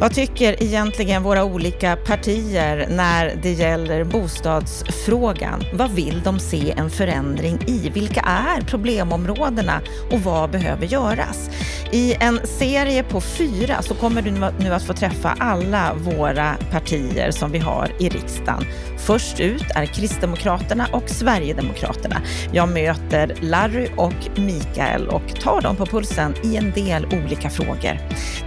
[0.00, 5.64] Vad tycker egentligen våra olika partier när det gäller bostadsfrågan?
[5.74, 7.90] Vad vill de se en förändring i?
[7.94, 11.50] Vilka är problemområdena och vad behöver göras?
[11.92, 14.30] I en serie på fyra så kommer du
[14.64, 18.64] nu att få träffa alla våra partier som vi har i riksdagen.
[18.98, 22.16] Först ut är Kristdemokraterna och Sverigedemokraterna.
[22.52, 27.98] Jag möter Larry och Mikael och tar dem på pulsen i en del olika frågor.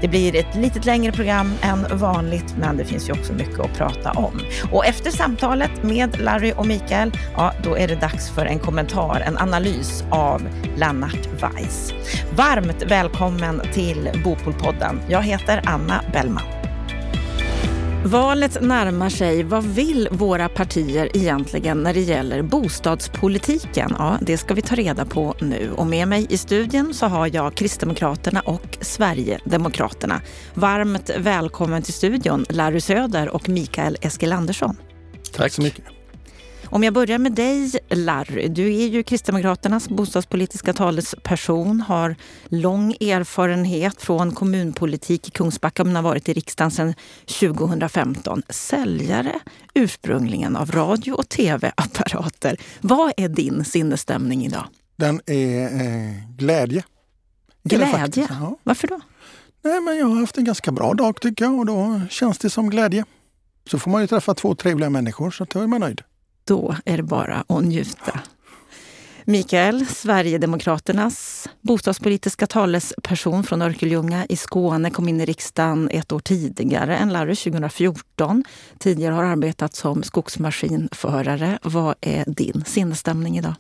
[0.02, 3.78] Det blir ett lite längre program än vanligt, men det finns ju också mycket att
[3.78, 4.40] prata om.
[4.72, 9.24] Och efter samtalet med Larry och Mikael, ja, då är det dags för en kommentar,
[9.28, 10.42] en analys av
[10.76, 11.94] Lennart Weiss.
[12.36, 15.02] Varmt välkommen till Bopolpodden.
[15.10, 16.63] Jag heter Anna Bellman.
[18.06, 19.44] Valet närmar sig.
[19.44, 23.96] Vad vill våra partier egentligen när det gäller bostadspolitiken?
[24.00, 25.72] Ja, det ska vi ta reda på nu.
[25.76, 30.22] Och med mig i studion så har jag Kristdemokraterna och Sverigedemokraterna.
[30.54, 34.78] Varmt välkommen till studion Larry Söder och Mikael Eskilandersson.
[35.34, 35.86] Tack så mycket.
[36.74, 38.48] Om jag börjar med dig, Larry.
[38.48, 42.16] Du är ju Kristdemokraternas bostadspolitiska talesperson, har
[42.46, 46.94] lång erfarenhet från kommunpolitik i Kungsbacka men har varit i riksdagen sedan
[47.40, 48.42] 2015.
[48.50, 49.40] Säljare
[49.74, 52.58] ursprungligen av radio och tv-apparater.
[52.82, 54.66] Vad är din sinnesstämning idag?
[54.96, 56.84] Den är eh, glädje.
[57.64, 58.28] Glädje?
[58.64, 59.00] Varför då?
[59.64, 62.50] Nej, men jag har haft en ganska bra dag tycker jag och då känns det
[62.50, 63.06] som glädje.
[63.70, 66.02] Så får man ju träffa två trevliga människor så då är man nöjd
[66.44, 68.20] då är det bara att njuta.
[69.26, 76.98] Mikael, Sverigedemokraternas bostadspolitiska talesperson från Örkelljunga i Skåne, kom in i riksdagen ett år tidigare
[76.98, 78.44] än Larry, 2014.
[78.80, 81.60] Tidigare har arbetat som skogsmaskinförare.
[81.62, 83.54] Vad är din sinnesstämning idag?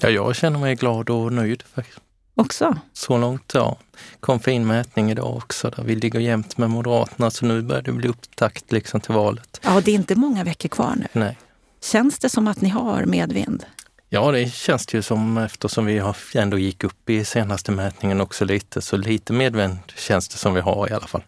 [0.00, 1.62] Ja, jag känner mig glad och nöjd.
[1.74, 2.00] Faktiskt.
[2.34, 2.76] Också?
[2.92, 3.76] Så långt, ja.
[4.20, 7.92] kom fin mätning idag också där vi ligger jämnt med Moderaterna så nu börjar det
[7.92, 9.60] bli upptakt liksom till valet.
[9.64, 11.06] Ja, det är inte många veckor kvar nu.
[11.12, 11.38] Nej.
[11.84, 13.64] Känns det som att ni har medvind?
[14.08, 16.02] Ja, det känns det ju som eftersom vi
[16.34, 18.80] ändå gick upp i senaste mätningen också lite.
[18.80, 21.22] Så lite medvind känns det som vi har i alla fall.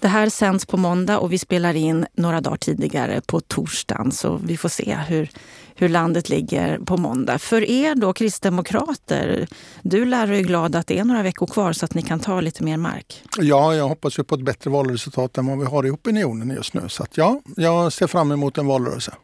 [0.00, 4.12] Det här sänds på måndag och vi spelar in några dagar tidigare på torsdagen.
[4.12, 5.30] Så vi får se hur,
[5.74, 7.38] hur landet ligger på måndag.
[7.38, 9.48] För er då kristdemokrater,
[9.82, 12.40] du lär er glad att det är några veckor kvar så att ni kan ta
[12.40, 13.22] lite mer mark.
[13.38, 16.74] Ja, jag hoppas ju på ett bättre valresultat än vad vi har i opinionen just
[16.74, 16.88] nu.
[16.88, 19.14] Så att ja, jag ser fram emot en valrörelse.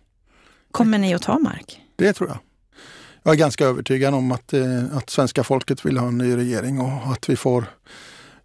[0.75, 1.81] Kommer ni att ta mark?
[1.97, 2.39] Det tror jag.
[3.23, 6.81] Jag är ganska övertygad om att, eh, att svenska folket vill ha en ny regering
[6.81, 7.65] och att vi får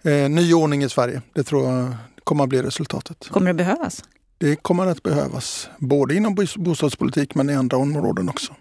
[0.02, 1.22] eh, ny ordning i Sverige.
[1.34, 3.28] Det tror jag kommer att bli resultatet.
[3.32, 4.04] Kommer det behövas?
[4.38, 8.54] Det kommer att behövas, både inom bostadspolitik men i andra områden också.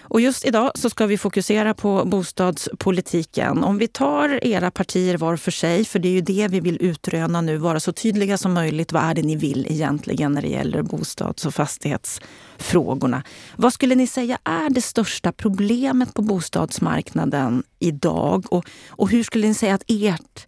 [0.00, 3.64] Och just idag så ska vi fokusera på bostadspolitiken.
[3.64, 6.78] Om vi tar era partier var för sig, för det är ju det vi vill
[6.80, 8.92] utröna nu, vara så tydliga som möjligt.
[8.92, 13.22] Vad är det ni vill egentligen när det gäller bostads och fastighetsfrågorna?
[13.56, 18.44] Vad skulle ni säga är det största problemet på bostadsmarknaden idag?
[18.52, 20.46] Och, och hur skulle ni säga att ert,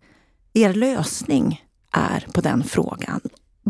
[0.55, 3.21] er lösning är på den frågan?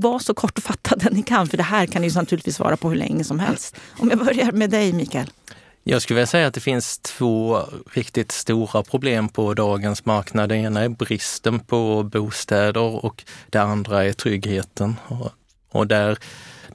[0.00, 3.24] var så kortfattade ni kan, för det här kan ni naturligtvis svara på hur länge
[3.24, 3.76] som helst.
[3.98, 5.30] Om jag börjar med dig, Mikael.
[5.88, 7.60] Jag skulle vilja säga att det finns två
[7.92, 10.48] riktigt stora problem på dagens marknad.
[10.48, 14.96] Det ena är bristen på bostäder och det andra är tryggheten.
[15.76, 16.18] Och där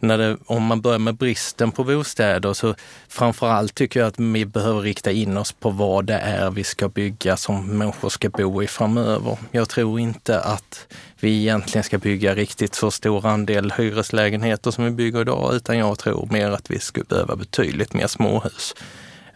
[0.01, 2.75] när det, om man börjar med bristen på bostäder så
[3.07, 6.89] framförallt tycker jag att vi behöver rikta in oss på vad det är vi ska
[6.89, 9.38] bygga som människor ska bo i framöver.
[9.51, 10.88] Jag tror inte att
[11.19, 16.00] vi egentligen ska bygga riktigt så stor andel hyreslägenheter som vi bygger idag, utan jag
[16.00, 18.75] tror mer att vi skulle behöva betydligt mer småhus.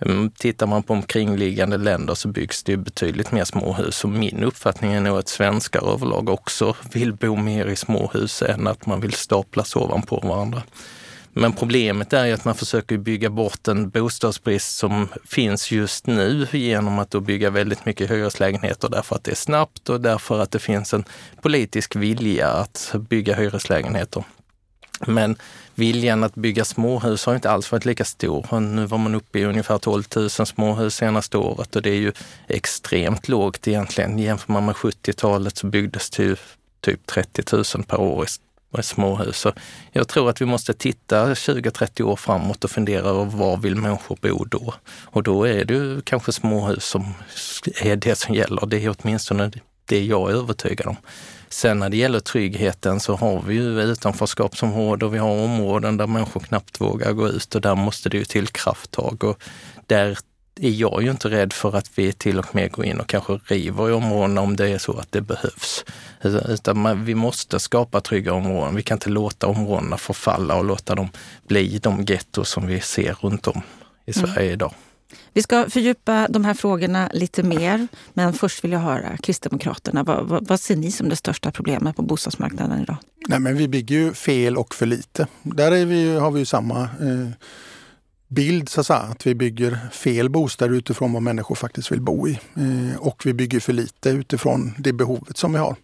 [0.01, 4.93] Mm, tittar man på omkringliggande länder så byggs det betydligt mer småhus och min uppfattning
[4.93, 9.13] är nog att svenskar överlag också vill bo mer i småhus än att man vill
[9.13, 10.63] staplas ovanpå varandra.
[11.37, 16.47] Men problemet är ju att man försöker bygga bort en bostadsbrist som finns just nu
[16.51, 20.51] genom att då bygga väldigt mycket hyreslägenheter därför att det är snabbt och därför att
[20.51, 21.03] det finns en
[21.41, 24.23] politisk vilja att bygga hyreslägenheter.
[25.07, 25.35] Men
[25.75, 28.59] viljan att bygga småhus har inte alls varit lika stor.
[28.59, 32.11] Nu var man uppe i ungefär 12 000 småhus senaste året och det är ju
[32.47, 34.19] extremt lågt egentligen.
[34.19, 36.35] Jämför man med 70-talet så byggdes det ju
[36.81, 38.25] typ 30 000 per år
[38.79, 39.37] i småhus.
[39.39, 39.53] Så
[39.91, 44.17] jag tror att vi måste titta 20-30 år framåt och fundera över var vill människor
[44.21, 44.73] bo då?
[45.03, 47.13] Och då är det ju kanske småhus som
[47.81, 48.65] är det som gäller.
[48.65, 49.51] Det är åtminstone
[49.85, 50.97] det jag är övertygad om.
[51.55, 56.07] Sen när det gäller tryggheten så har vi ju utanförskapsområden och vi har områden där
[56.07, 59.23] människor knappt vågar gå ut och där måste det ju till krafttag.
[59.23, 59.43] Och
[59.87, 60.17] där
[60.59, 63.39] är jag ju inte rädd för att vi till och med går in och kanske
[63.45, 65.85] river i områdena om det är så att det behövs.
[66.21, 68.75] Utan man, vi måste skapa trygga områden.
[68.75, 71.09] Vi kan inte låta områdena förfalla och låta dem
[71.47, 73.61] bli de getton som vi ser runt om
[74.05, 74.27] i mm.
[74.27, 74.53] Sverige mm.
[74.53, 74.73] idag.
[75.35, 80.03] Vi ska fördjupa de här frågorna lite mer, men först vill jag höra Kristdemokraterna.
[80.03, 82.97] Vad, vad, vad ser ni som det största problemet på bostadsmarknaden idag?
[83.27, 85.27] Nej, men vi bygger ju fel och för lite.
[85.43, 87.29] Där är vi, har vi ju samma eh,
[88.27, 92.27] bild, så att, säga, att vi bygger fel bostäder utifrån vad människor faktiskt vill bo
[92.27, 92.39] i.
[92.55, 95.75] Eh, och vi bygger för lite utifrån det behovet som vi har.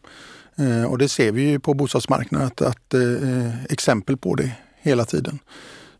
[0.56, 4.52] Eh, och det ser vi ju på bostadsmarknaden, att, att eh, exempel på det
[4.82, 5.40] hela tiden.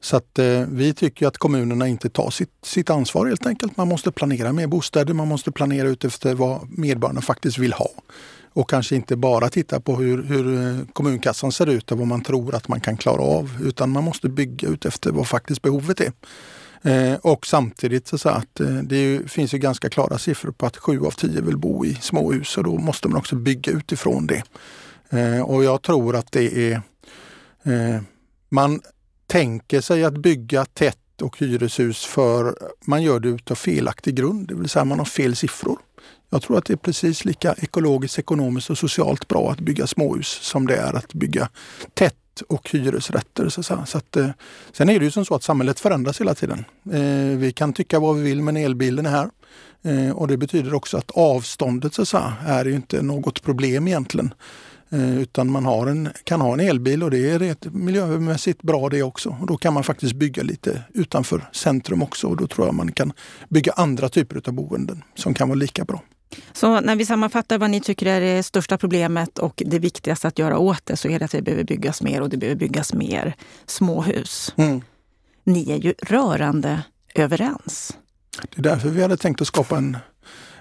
[0.02, 3.78] Så att eh, vi tycker att kommunerna inte tar sitt, sitt ansvar helt enkelt.
[3.78, 7.90] Man måste planera mer bostäder, man måste planera utifrån vad medborgarna faktiskt vill ha.
[8.54, 12.22] Och kanske inte bara titta på hur, hur eh, kommunkassan ser ut och vad man
[12.22, 13.62] tror att man kan klara av.
[13.64, 16.12] Utan man måste bygga utefter vad faktiskt behovet är.
[16.84, 20.66] Eh, och samtidigt så, så att eh, det ju, finns ju ganska klara siffror på
[20.66, 24.28] att sju av tio vill bo i småhus och då måste man också bygga utifrån
[24.28, 24.44] det.
[25.10, 26.82] Eh, och jag tror att det är
[27.64, 28.02] eh,
[28.50, 28.82] man
[29.32, 32.56] tänker sig att bygga tätt och hyreshus för
[32.86, 35.80] man gör det utav felaktig grund, det vill säga man har fel siffror.
[36.30, 40.28] Jag tror att det är precis lika ekologiskt, ekonomiskt och socialt bra att bygga småhus
[40.28, 41.50] som det är att bygga
[41.94, 43.50] tätt och hyresrätter.
[43.50, 44.30] Så, så att, eh,
[44.72, 46.66] sen är det ju som så att samhället förändras hela tiden.
[46.92, 49.30] Eh, vi kan tycka vad vi vill men elbilen är här.
[49.82, 54.34] Eh, och det betyder också att avståndet så, så är ju inte något problem egentligen.
[54.92, 59.04] Eh, utan man har en, kan ha en elbil och det är miljömässigt bra det
[59.04, 59.38] också.
[59.42, 62.92] Och då kan man faktiskt bygga lite utanför centrum också och då tror jag man
[62.92, 63.14] kan
[63.50, 66.04] bygga andra typer av boenden som kan vara lika bra.
[66.54, 70.40] Så när vi sammanfattar vad ni tycker är det största problemet och det viktigaste att
[70.40, 72.94] göra åt det så är det att det behöver byggas mer och det behöver byggas
[72.94, 73.36] mer
[73.66, 74.54] småhus.
[74.58, 74.82] Mm.
[75.44, 76.82] Ni är ju rörande
[77.16, 77.98] överens.
[78.56, 79.98] Det är därför vi hade tänkt att skapa en,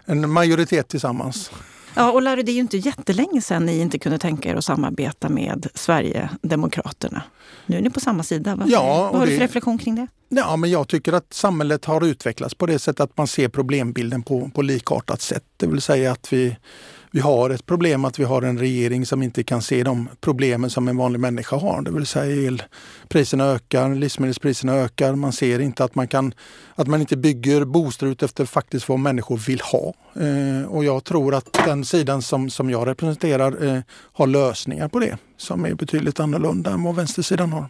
[0.05, 1.51] en majoritet tillsammans.
[1.95, 4.65] Ja, och Larry, det är ju inte jättelänge sedan ni inte kunde tänka er att
[4.65, 7.23] samarbeta med Sverigedemokraterna.
[7.67, 8.57] Nu är ni på samma sida.
[8.57, 10.07] Vad, ja, vad har du för reflektion kring det?
[10.29, 14.23] Ja, men jag tycker att samhället har utvecklats på det sättet att man ser problembilden
[14.23, 15.45] på, på likartat sätt.
[15.57, 16.57] Det vill säga att vi
[17.13, 20.71] vi har ett problem att vi har en regering som inte kan se de problemen
[20.71, 21.83] som en vanlig människa har.
[21.83, 25.15] Det vill säga elpriserna ökar, livsmedelspriserna ökar.
[25.15, 26.35] Man ser inte att man, kan,
[26.75, 29.95] att man inte bygger bostäder utefter faktiskt vad människor vill ha.
[30.15, 34.99] Eh, och jag tror att den sidan som, som jag representerar eh, har lösningar på
[34.99, 37.67] det som är betydligt annorlunda än vad vänstersidan har.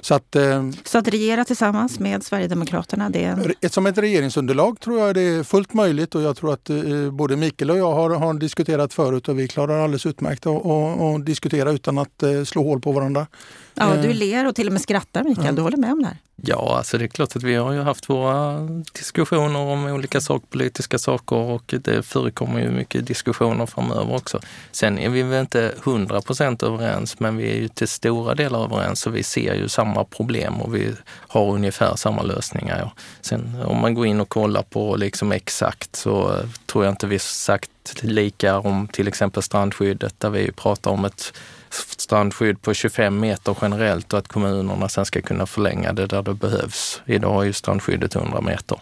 [0.00, 3.10] Så att, eh, så att regera tillsammans med Sverigedemokraterna?
[3.10, 3.68] Det är...
[3.68, 7.36] Som ett regeringsunderlag tror jag det är fullt möjligt och jag tror att eh, både
[7.36, 11.98] Mikael och jag har, har diskuterat förut och vi klarar alldeles utmärkt att diskutera utan
[11.98, 13.26] att eh, slå hål på varandra.
[13.74, 15.52] Ja, du ler och till och med skrattar Mikael, ja.
[15.52, 16.16] du håller med om det här?
[16.42, 18.58] Ja, alltså det är klart att vi har ju haft våra
[18.92, 24.40] diskussioner om olika sakpolitiska saker och det förekommer ju mycket diskussioner framöver också.
[24.72, 28.64] Sen är vi väl inte hundra procent överens, men vi är ju till stora delar
[28.64, 30.92] överens och vi ser ju samma problem och vi
[31.28, 32.92] har ungefär samma lösningar.
[33.20, 37.06] Sen om man går in och kollar på liksom exakt så eh, tror jag inte
[37.06, 37.70] vi sagt
[38.02, 41.32] lika om till exempel strandskyddet där vi pratar om ett
[42.10, 46.34] strandskydd på 25 meter generellt och att kommunerna sen ska kunna förlänga det där det
[46.34, 47.02] behövs.
[47.06, 48.80] Idag är ju strandskyddet 100 meter.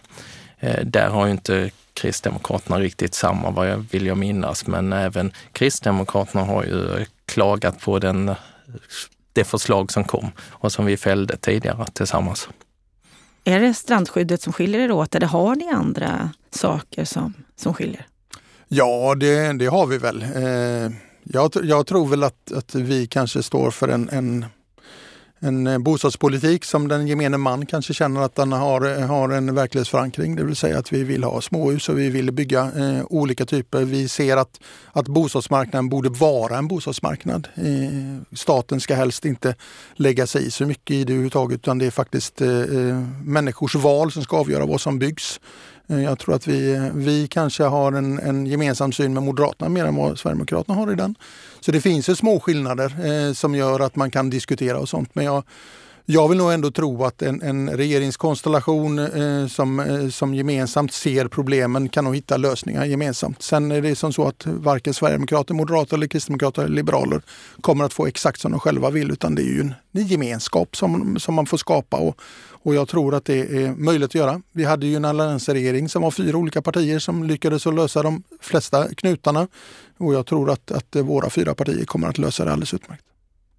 [0.59, 5.31] Eh, där har ju inte Kristdemokraterna riktigt samma, vad jag vill jag minnas, men även
[5.51, 8.35] Kristdemokraterna har ju klagat på den,
[9.33, 12.49] det förslag som kom och som vi fällde tidigare tillsammans.
[13.43, 18.05] Är det strandskyddet som skiljer er åt eller har ni andra saker som, som skiljer?
[18.67, 20.21] Ja, det, det har vi väl.
[20.23, 24.45] Eh, jag, jag, tror väl att, att vi kanske står för en, en,
[25.39, 29.55] en eh, bostadspolitik som den gemene man kanske känner att den har, eh, har en
[29.55, 30.35] verklighetsförankring.
[30.35, 33.81] Det vill säga att vi vill ha småhus och vi vill bygga eh, olika typer.
[33.85, 34.59] Vi ser att,
[34.91, 37.47] att bostadsmarknaden borde vara en bostadsmarknad.
[37.55, 39.55] Eh, staten ska helst inte
[39.93, 43.75] lägga sig i så mycket i det överhuvudtaget utan det är faktiskt eh, eh människors
[43.75, 45.39] val som ska avgöra vad som byggs.
[45.89, 49.85] Eh, jag tror att vi, vi kanske har en, en gemensam syn med Moderaterna mer
[49.85, 51.15] än vad Sverigedemokraterna har i den.
[51.59, 55.15] Så det finns ju små skillnader eh, som gör att man kan diskutera och sånt.
[55.15, 55.43] Men jag,
[56.11, 61.27] jag vill nog ändå tro att en, en regeringskonstellation eh, som, eh, som gemensamt ser
[61.27, 63.41] problemen kan nog hitta lösningar gemensamt.
[63.41, 67.21] Sen är det som så att varken Sverigedemokrater, Moderater, eller Kristdemokrater eller Liberaler
[67.61, 70.75] kommer att få exakt som de själva vill utan det är ju en, en gemenskap
[70.75, 72.17] som, som man får skapa och,
[72.63, 74.41] och jag tror att det är möjligt att göra.
[74.51, 78.23] Vi hade ju en alliansregering som var fyra olika partier som lyckades att lösa de
[78.41, 79.47] flesta knutarna
[79.97, 83.03] och jag tror att, att våra fyra partier kommer att lösa det alldeles utmärkt.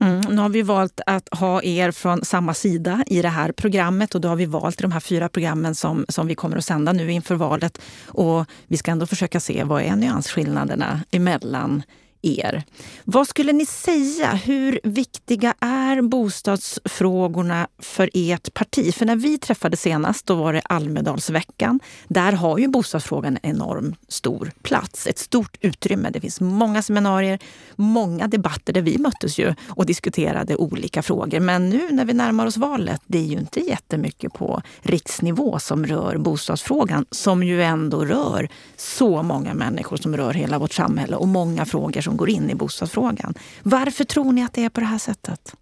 [0.00, 4.14] Mm, nu har vi valt att ha er från samma sida i det här programmet
[4.14, 6.92] och då har vi valt de här fyra programmen som, som vi kommer att sända
[6.92, 7.80] nu inför valet.
[8.06, 11.82] Och vi ska ändå försöka se vad är nyansskillnaderna emellan
[12.22, 12.62] er.
[13.04, 14.32] Vad skulle ni säga?
[14.32, 18.94] Hur viktiga är bostadsfrågorna för ert parti?
[18.94, 21.80] För när vi träffades senast, då var det Almedalsveckan.
[22.08, 26.10] Där har ju bostadsfrågan en enorm stor plats, ett stort utrymme.
[26.10, 27.38] Det finns många seminarier,
[27.76, 31.40] många debatter där vi möttes ju och diskuterade olika frågor.
[31.40, 35.86] Men nu när vi närmar oss valet, det är ju inte jättemycket på riksnivå som
[35.86, 41.28] rör bostadsfrågan, som ju ändå rör så många människor som rör hela vårt samhälle och
[41.28, 43.34] många frågor som går in i bostadsfrågan.
[43.62, 45.54] Varför tror ni att det är på det här sättet?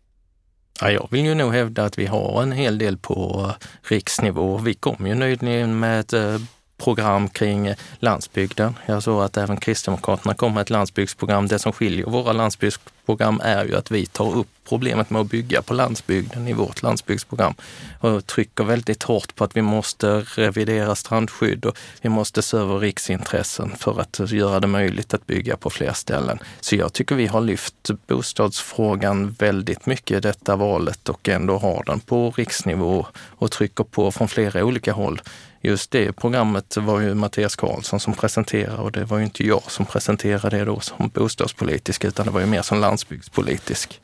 [0.81, 3.50] Ja, jag vill ju nog hävda att vi har en hel del på
[3.83, 4.59] riksnivå.
[4.59, 6.38] Vi kom ju nyligen med ett eh,
[6.78, 8.75] program kring landsbygden.
[8.87, 11.47] Jag såg att även Kristdemokraterna kom med ett landsbygdsprogram.
[11.47, 15.62] Det som skiljer våra landsbygdsprogram är ju att vi tar upp problemet med att bygga
[15.62, 17.54] på landsbygden i vårt landsbygdsprogram
[18.00, 22.78] och trycker väldigt hårt på att vi måste revidera strandskydd och vi måste se över
[22.78, 26.38] riksintressen för att göra det möjligt att bygga på fler ställen.
[26.61, 31.82] Så jag tycker vi har lyft bostadsfrågan väldigt mycket i detta valet och ändå har
[31.87, 33.06] den på riksnivå
[33.38, 35.20] och trycker på från flera olika håll.
[35.61, 39.62] Just det programmet var ju Mattias Karlsson som presenterade och det var ju inte jag
[39.62, 44.00] som presenterade det då som bostadspolitisk utan det var ju mer som landsbygdspolitisk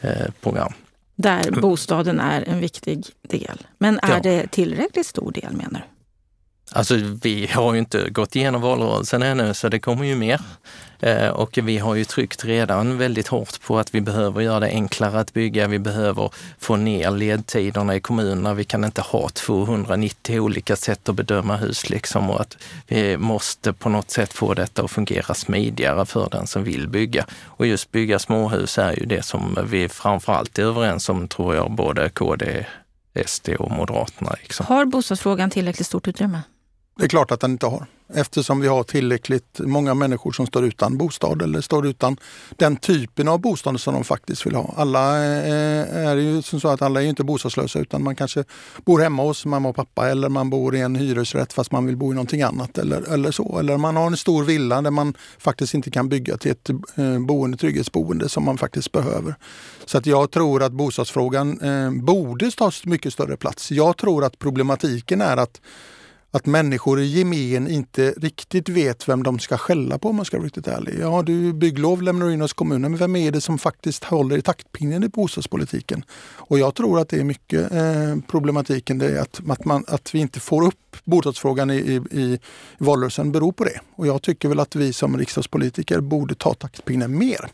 [0.00, 0.72] eh, program.
[1.16, 3.66] Där bostaden är en viktig del.
[3.78, 4.20] Men är ja.
[4.22, 5.97] det tillräckligt stor del menar du?
[6.72, 10.40] Alltså vi har ju inte gått igenom valrörelsen ännu så det kommer ju mer.
[11.00, 14.66] Eh, och vi har ju tryckt redan väldigt hårt på att vi behöver göra det
[14.66, 15.66] enklare att bygga.
[15.66, 18.54] Vi behöver få ner ledtiderna i kommunerna.
[18.54, 22.56] Vi kan inte ha 290 olika sätt att bedöma hus liksom och att
[22.86, 27.26] vi måste på något sätt få detta att fungera smidigare för den som vill bygga.
[27.44, 31.70] Och just bygga småhus är ju det som vi framförallt är överens om, tror jag,
[31.70, 32.66] både KD,
[33.26, 34.34] SD och Moderaterna.
[34.42, 34.66] Liksom.
[34.66, 36.42] Har bostadsfrågan tillräckligt stort utrymme?
[36.98, 37.86] Det är klart att den inte har.
[38.14, 42.16] Eftersom vi har tillräckligt många människor som står utan bostad eller står utan
[42.56, 44.74] den typen av bostad som de faktiskt vill ha.
[44.76, 48.44] Alla eh, är ju som så att alla är inte bostadslösa utan man kanske
[48.84, 51.96] bor hemma hos mamma och pappa eller man bor i en hyresrätt fast man vill
[51.96, 53.58] bo i någonting annat eller, eller så.
[53.58, 57.18] Eller man har en stor villa där man faktiskt inte kan bygga till ett eh,
[57.18, 59.34] boende, trygghetsboende som man faktiskt behöver.
[59.86, 63.70] Så att jag tror att bostadsfrågan eh, borde ta mycket större plats.
[63.70, 65.60] Jag tror att problematiken är att
[66.30, 70.36] att människor i gemen inte riktigt vet vem de ska skälla på om man ska
[70.36, 70.94] vara riktigt ärlig.
[71.00, 74.38] Ja, du bygglov lämnar du in hos kommunen, men vem är det som faktiskt håller
[74.38, 76.04] i taktpinnen i bostadspolitiken?
[76.36, 80.14] Och jag tror att det är mycket eh, problematiken, det är att, att, man, att
[80.14, 82.38] vi inte får upp bostadsfrågan i, i, i
[82.78, 83.80] valrörelsen beror på det.
[83.94, 87.50] Och jag tycker väl att vi som riksdagspolitiker borde ta taktpinnen mer.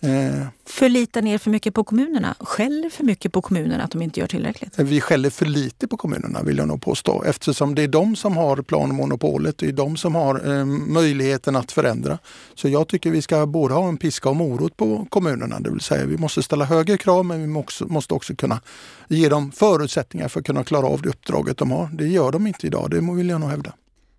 [0.00, 2.34] Eh, Förlitar ni er för mycket på kommunerna?
[2.40, 4.78] Skäller för mycket på kommunerna att de inte gör tillräckligt?
[4.78, 8.36] Vi skäller för lite på kommunerna vill jag nog påstå eftersom det är de som
[8.36, 9.58] har planmonopolet.
[9.58, 12.18] Det är de som har eh, möjligheten att förändra.
[12.54, 15.60] Så jag tycker vi ska både ha en piska och morot på kommunerna.
[15.60, 18.60] Det vill säga vi måste ställa högre krav men vi måste, måste också kunna
[19.08, 21.88] ge dem förutsättningar för att kunna klara av det uppdraget de har.
[21.92, 23.72] Det gör de inte idag, det vill jag nog hävda.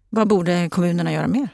[0.10, 1.50] Vad borde kommunerna göra mer?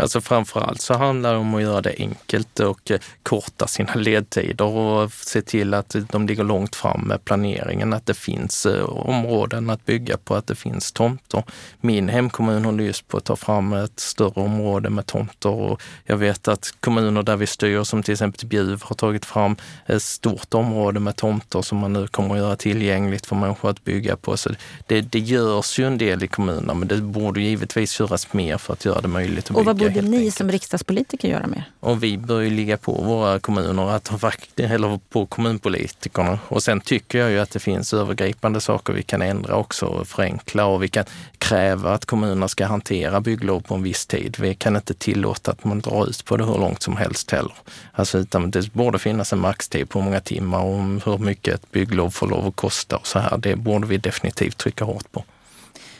[0.00, 4.64] Alltså framförallt så handlar det om att göra det enkelt och eh, korta sina ledtider
[4.64, 9.70] och se till att de ligger långt fram med planeringen, att det finns eh, områden
[9.70, 11.42] att bygga på, att det finns tomter.
[11.80, 16.16] Min hemkommun håller just på att ta fram ett större område med tomter och jag
[16.16, 20.54] vet att kommuner där vi styr, som till exempel Bjuv, har tagit fram ett stort
[20.54, 24.36] område med tomter som man nu kommer att göra tillgängligt för människor att bygga på.
[24.36, 24.50] Så
[24.86, 28.72] det, det görs ju en del i kommunerna, men det borde givetvis göras mer för
[28.72, 30.36] att göra det möjligt att bygga borde ni enkelt.
[30.36, 31.64] som riksdagspolitiker göra mer?
[31.80, 34.24] Och vi bör ju ligga på våra kommuner, att,
[34.56, 36.38] eller på kommunpolitikerna.
[36.48, 40.06] Och sen tycker jag ju att det finns övergripande saker vi kan ändra också och
[40.06, 41.04] förenkla och vi kan
[41.38, 44.36] kräva att kommunerna ska hantera bygglov på en viss tid.
[44.40, 47.54] Vi kan inte tillåta att man drar ut på det hur långt som helst heller.
[47.92, 51.70] Alltså, utan det borde finnas en maxtid på hur många timmar och hur mycket ett
[51.72, 53.38] bygglov får lov att kosta och så här.
[53.38, 55.24] Det borde vi definitivt trycka hårt på.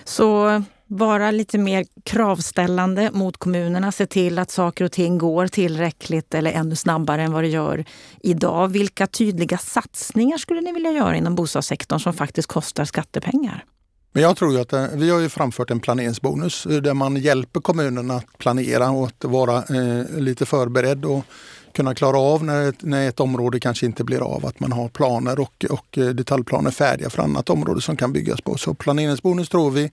[0.04, 6.34] Så vara lite mer kravställande mot kommunerna, se till att saker och ting går tillräckligt
[6.34, 7.84] eller ännu snabbare än vad det gör
[8.20, 8.68] idag.
[8.68, 13.64] Vilka tydliga satsningar skulle ni vilja göra inom bostadssektorn som faktiskt kostar skattepengar?
[14.12, 17.60] Men jag tror att eh, vi har ju framfört en planeringsbonus eh, där man hjälper
[17.60, 21.04] kommunerna att planera och att vara eh, lite förberedd.
[21.04, 21.24] Och
[21.72, 24.46] kunna klara av när ett, när ett område kanske inte blir av.
[24.46, 28.40] Att man har planer och, och eh, detaljplaner färdiga för annat område som kan byggas
[28.40, 28.56] på.
[28.56, 29.90] Så planeringsbonus tror vi.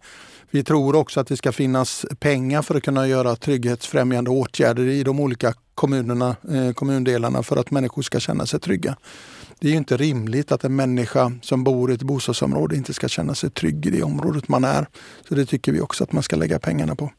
[0.52, 5.04] Vi tror också att det ska finnas pengar för att kunna göra trygghetsfrämjande åtgärder i
[5.04, 8.98] de olika kommunerna, eh, kommundelarna för att människor ska känna sig trygga.
[9.60, 13.36] Det är inte rimligt att en människa som bor i ett bostadsområde inte ska känna
[13.36, 14.88] sig trygg i det området man är.
[15.30, 17.12] Så det tycker vi också att man ska lägga pengarna på.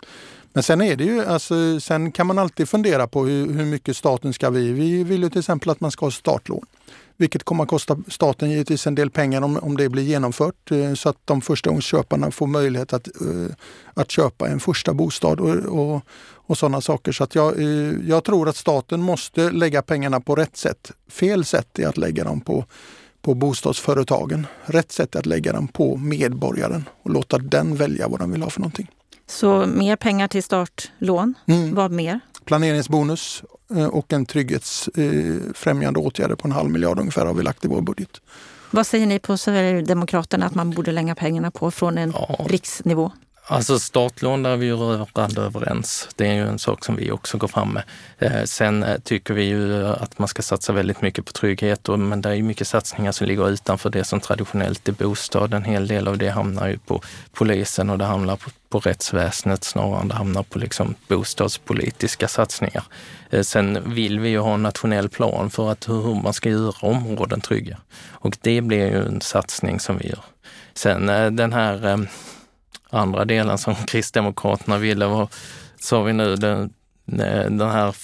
[0.52, 3.96] Men sen är det ju, alltså, sen kan man alltid fundera på hur, hur mycket
[3.96, 4.72] staten ska vi.
[4.72, 6.66] Vi vill ju till exempel att man ska ha startlån.
[7.20, 10.94] Vilket kommer att kosta staten givetvis en del pengar om, om det blir genomfört eh,
[10.94, 13.54] så att de förstagångsköparna får möjlighet att, eh,
[13.94, 16.02] att köpa en första bostad och, och,
[16.34, 17.12] och sådana saker.
[17.12, 20.92] Så att jag, eh, jag tror att staten måste lägga pengarna på rätt sätt.
[21.08, 22.64] Fel sätt är att lägga dem på,
[23.22, 24.46] på bostadsföretagen.
[24.64, 28.42] Rätt sätt är att lägga dem på medborgaren och låta den välja vad den vill
[28.42, 28.90] ha för någonting.
[29.26, 31.34] Så mer pengar till startlån.
[31.46, 31.74] Mm.
[31.74, 32.20] Vad mer?
[32.44, 33.42] Planeringsbonus
[33.90, 38.20] och en trygghetsfrämjande åtgärder på en halv miljard ungefär har vi lagt i vår budget.
[38.70, 42.46] Vad säger ni på Sverigedemokraterna att man borde lägga pengarna på från en ja.
[42.48, 43.12] riksnivå?
[43.50, 46.08] Alltså startlån, där är vi ju rörande överens.
[46.16, 47.82] Det är ju en sak som vi också går fram med.
[48.18, 51.88] Eh, sen eh, tycker vi ju eh, att man ska satsa väldigt mycket på trygghet,
[51.88, 55.54] och, men det är ju mycket satsningar som ligger utanför det som traditionellt är bostad.
[55.54, 57.02] En hel del av det hamnar ju på
[57.32, 62.84] polisen och det hamnar på, på rättsväsendet snarare än det hamnar på liksom bostadspolitiska satsningar.
[63.30, 66.72] Eh, sen vill vi ju ha en nationell plan för att hur man ska göra
[66.80, 67.78] områden trygga.
[68.10, 70.24] Och det blir ju en satsning som vi gör.
[70.74, 72.08] Sen eh, den här
[72.90, 75.28] andra delen som Kristdemokraterna ville, var,
[75.80, 76.70] sa vi nu, den,
[77.12, 77.94] eh, den här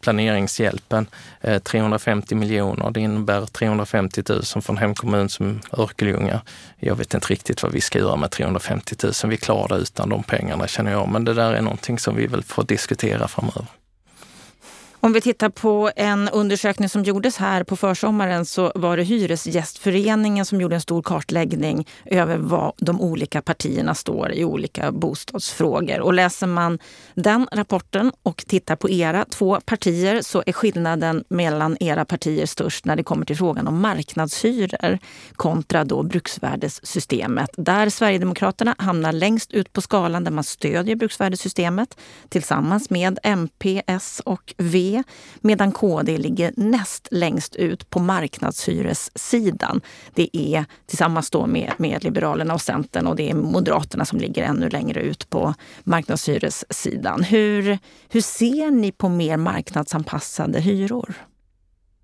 [0.00, 1.06] planeringshjälpen,
[1.40, 6.40] eh, 350 miljoner, det innebär 350 000 från hemkommun som Örkelljunga.
[6.78, 9.12] Jag vet inte riktigt vad vi ska göra med 350 000.
[9.26, 12.26] Vi klarar det utan de pengarna känner jag, men det där är någonting som vi
[12.26, 13.66] väl får diskutera framöver.
[15.00, 20.44] Om vi tittar på en undersökning som gjordes här på försommaren så var det Hyresgästföreningen
[20.44, 26.00] som gjorde en stor kartläggning över vad de olika partierna står i olika bostadsfrågor.
[26.00, 26.78] Och läser man
[27.14, 32.84] den rapporten och tittar på era två partier så är skillnaden mellan era partier störst
[32.84, 34.98] när det kommer till frågan om marknadshyror
[35.36, 37.50] kontra då bruksvärdessystemet.
[37.56, 41.98] Där Sverigedemokraterna hamnar längst ut på skalan där man stödjer bruksvärdessystemet
[42.28, 44.85] tillsammans med MP, S och V
[45.40, 49.80] medan KD ligger näst längst ut på marknadshyressidan.
[50.14, 54.42] Det är tillsammans då med, med Liberalerna och Centern och det är Moderaterna som ligger
[54.42, 57.22] ännu längre ut på marknadshyressidan.
[57.22, 61.14] Hur, hur ser ni på mer marknadsanpassade hyror?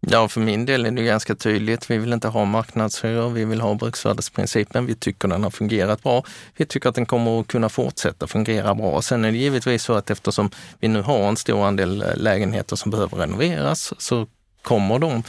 [0.06, 1.90] Ja, för min del är det ganska tydligt.
[1.90, 4.86] Vi vill inte ha marknadshyror, vi vill ha bruksvärdesprincipen.
[4.86, 6.24] Vi tycker den har fungerat bra.
[6.56, 9.02] Vi tycker att den kommer att kunna fortsätta fungera bra.
[9.02, 12.76] Sen är det givetvis så att eftersom vi nu har en stor andel eh, lägenheter
[12.76, 14.26] som behöver renoveras så
[14.62, 15.22] kommer de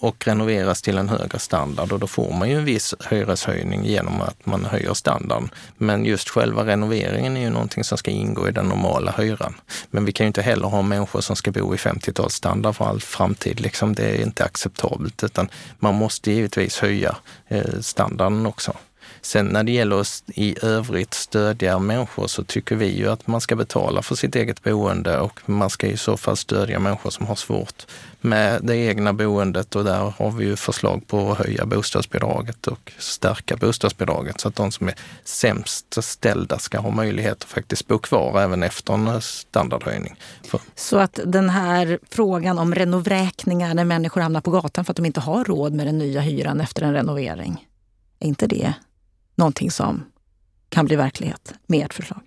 [0.00, 4.20] och renoveras till en högre standard och då får man ju en viss hyreshöjning genom
[4.20, 5.50] att man höjer standarden.
[5.76, 9.54] Men just själva renoveringen är ju någonting som ska ingå i den normala hyran.
[9.90, 13.00] Men vi kan ju inte heller ha människor som ska bo i 50-talsstandard för all
[13.00, 13.60] framtid.
[13.60, 17.16] Liksom, det är inte acceptabelt utan man måste givetvis höja
[17.48, 18.72] eh, standarden också.
[19.24, 23.40] Sen när det gäller att i övrigt stödja människor så tycker vi ju att man
[23.40, 27.26] ska betala för sitt eget boende och man ska i så fall stödja människor som
[27.26, 27.86] har svårt
[28.20, 32.92] med det egna boendet och där har vi ju förslag på att höja bostadsbidraget och
[32.98, 37.98] stärka bostadsbidraget så att de som är sämst ställda ska ha möjlighet att faktiskt bo
[37.98, 40.16] kvar även efter en standardhöjning.
[40.74, 45.06] Så att den här frågan om renovräkningar när människor hamnar på gatan för att de
[45.06, 47.66] inte har råd med den nya hyran efter en renovering,
[48.20, 48.74] är inte det
[49.34, 50.04] någonting som
[50.68, 52.20] kan bli verklighet med ert förslag?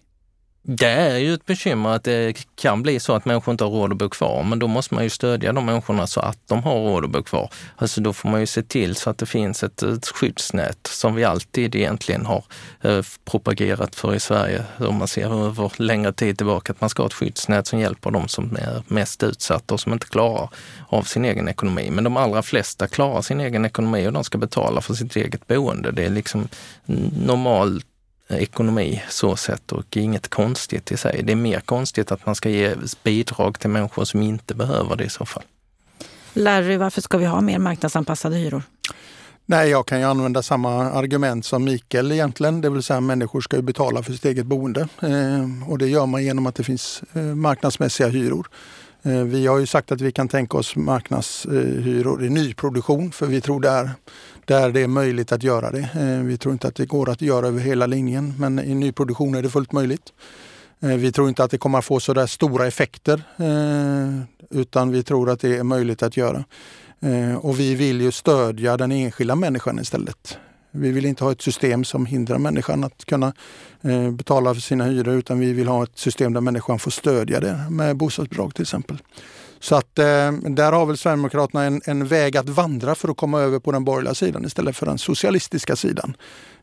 [0.68, 3.92] Det är ju ett bekymmer att det kan bli så att människor inte har råd
[3.92, 6.76] att bo kvar, men då måste man ju stödja de människorna så att de har
[6.76, 7.50] råd att bo kvar.
[7.76, 11.16] Alltså då får man ju se till så att det finns ett, ett skyddsnät som
[11.16, 12.44] vi alltid egentligen har
[12.82, 17.04] eh, propagerat för i Sverige, om man ser över längre tid tillbaka, att man ska
[17.04, 20.50] ha ett skyddsnät som hjälper de som är mest utsatta och som inte klarar
[20.88, 21.90] av sin egen ekonomi.
[21.92, 25.48] Men de allra flesta klarar sin egen ekonomi och de ska betala för sitt eget
[25.48, 25.92] boende.
[25.92, 26.48] Det är liksom
[27.26, 27.86] normalt
[28.30, 31.22] ekonomi så sett och inget konstigt i sig.
[31.24, 35.04] Det är mer konstigt att man ska ge bidrag till människor som inte behöver det
[35.04, 35.44] i så fall.
[36.34, 38.64] Larry, varför ska vi ha mer marknadsanpassade hyror?
[39.46, 43.56] Nej, jag kan ju använda samma argument som Mikael egentligen, det vill säga människor ska
[43.56, 44.88] ju betala för sitt eget boende.
[45.02, 48.48] Eh, och det gör man genom att det finns eh, marknadsmässiga hyror.
[49.06, 53.42] Eh, vi har ju sagt att vi kan tänka oss marknadshyror i nyproduktion för vi
[53.42, 53.90] tror där,
[54.46, 55.90] där det är möjligt att göra det.
[55.94, 59.36] Eh, vi tror inte att det går att göra över hela linjen men i nyproduktion
[59.36, 60.14] är det fullt möjligt.
[60.80, 63.24] Eh, vi tror inte att det kommer att få så där stora effekter
[64.50, 66.44] utan vi tror att det är möjligt att göra.
[67.42, 70.38] Och vi vill ju stödja den enskilda människan istället.
[70.76, 73.34] Vi vill inte ha ett system som hindrar människan att kunna
[73.82, 77.40] eh, betala för sina hyror utan vi vill ha ett system där människan får stödja
[77.40, 78.98] det med bostadsbidrag till exempel.
[79.60, 83.42] Så att eh, där har väl Sverigedemokraterna en, en, väg att vandra för att komma
[83.42, 86.18] över på den borgerliga sidan istället för den socialistiska sidan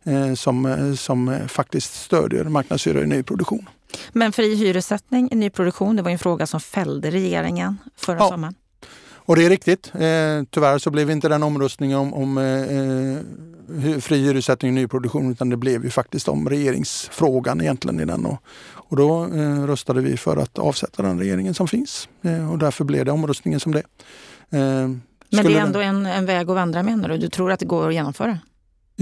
[0.04, 3.68] eh, som, som faktiskt stödjer marknadshyror i nyproduktion.
[4.12, 8.28] Men fri hyressättning i nyproduktion, det var en fråga som fällde regeringen förra ja.
[8.28, 8.54] sommaren.
[9.32, 9.92] Och det är riktigt.
[9.94, 15.50] Eh, tyvärr så blev inte den omröstningen om, om eh, fri hyressättning i nyproduktion utan
[15.50, 18.26] det blev ju faktiskt om regeringsfrågan egentligen i den.
[18.26, 18.42] Och,
[18.72, 22.84] och då eh, röstade vi för att avsätta den regeringen som finns eh, och därför
[22.84, 23.82] blev det omröstningen som det.
[24.50, 27.18] Eh, Men det är ändå en, en väg att vandra menar du?
[27.18, 28.38] Du tror att det går att genomföra?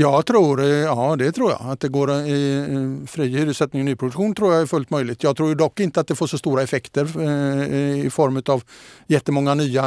[0.01, 3.83] Jag tror, eh, ja det tror jag, att det går eh, i eh, fri hyressättning
[3.83, 5.23] i nyproduktion tror jag är fullt möjligt.
[5.23, 7.05] Jag tror dock inte att det får så stora effekter
[8.07, 8.63] i form av
[9.07, 9.83] jättemånga nya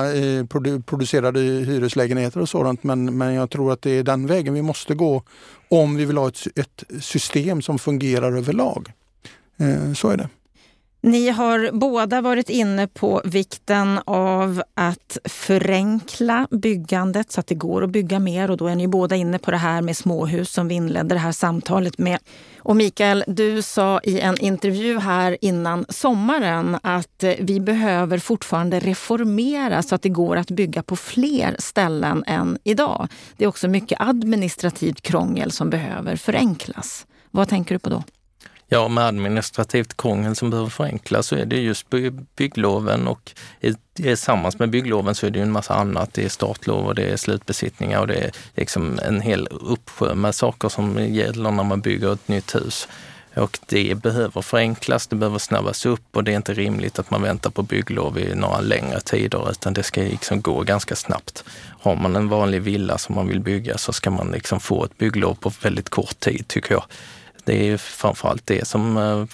[0.86, 2.84] producerade hyreslägenheter och sådant.
[2.84, 5.24] Men, men jag tror att det är den vägen vi måste gå
[5.70, 8.92] om vi vill ha ett, ett system som fungerar överlag.
[9.96, 10.30] Så är det.
[11.06, 17.84] Ni har båda varit inne på vikten av att förenkla byggandet så att det går
[17.84, 20.68] att bygga mer och då är ni båda inne på det här med småhus som
[20.68, 22.20] vi inledde det här samtalet med.
[22.60, 28.80] Och Mikael, du sa i en intervju här innan sommaren att eh, vi behöver fortfarande
[28.80, 33.08] reformera så att det går att bygga på fler ställen än idag.
[33.38, 37.06] Det är också mycket administrativt krångel som behöver förenklas.
[37.32, 38.04] Vad tänker du på då?
[38.74, 41.88] Ja, med administrativt krångel som behöver förenklas så är det just
[42.36, 43.32] byggloven och
[43.94, 46.14] tillsammans med byggloven så är det ju en massa annat.
[46.14, 50.36] Det är startlov och det är slutbesittningar och det är liksom en hel uppsjö med
[50.36, 52.88] saker som gäller när man bygger ett nytt hus.
[53.36, 57.22] Och det behöver förenklas, det behöver snabbas upp och det är inte rimligt att man
[57.22, 61.44] väntar på bygglov i några längre tider utan det ska liksom gå ganska snabbt.
[61.82, 64.98] Har man en vanlig villa som man vill bygga så ska man liksom få ett
[64.98, 66.84] bygglov på väldigt kort tid tycker jag.
[67.46, 69.26] Det är framförallt det som eh,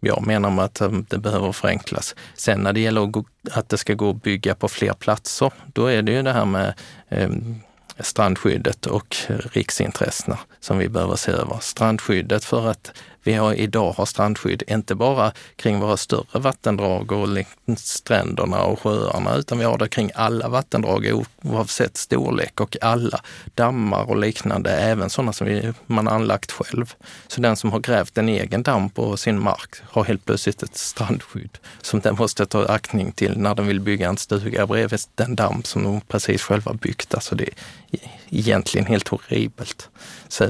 [0.00, 2.14] jag menar med att eh, det behöver förenklas.
[2.34, 6.02] Sen när det gäller att det ska gå att bygga på fler platser, då är
[6.02, 6.74] det ju det här med
[7.08, 7.60] ehm,
[8.00, 11.58] strandskyddet och riksintressena som vi behöver se över.
[11.60, 12.92] Strandskyddet för att
[13.28, 17.28] vi har, idag har strandskydd inte bara kring våra större vattendrag och
[17.76, 23.20] stränderna och sjöarna, utan vi har det kring alla vattendrag oavsett storlek och alla
[23.54, 26.94] dammar och liknande, även sådana som vi, man anlagt själv.
[27.26, 30.76] Så den som har grävt en egen damm på sin mark har helt plötsligt ett
[30.76, 35.34] strandskydd som den måste ta aktning till när den vill bygga en stuga bredvid den
[35.34, 37.14] damm som de precis själva byggt.
[37.14, 39.88] Alltså det är egentligen helt horribelt.
[40.28, 40.44] Så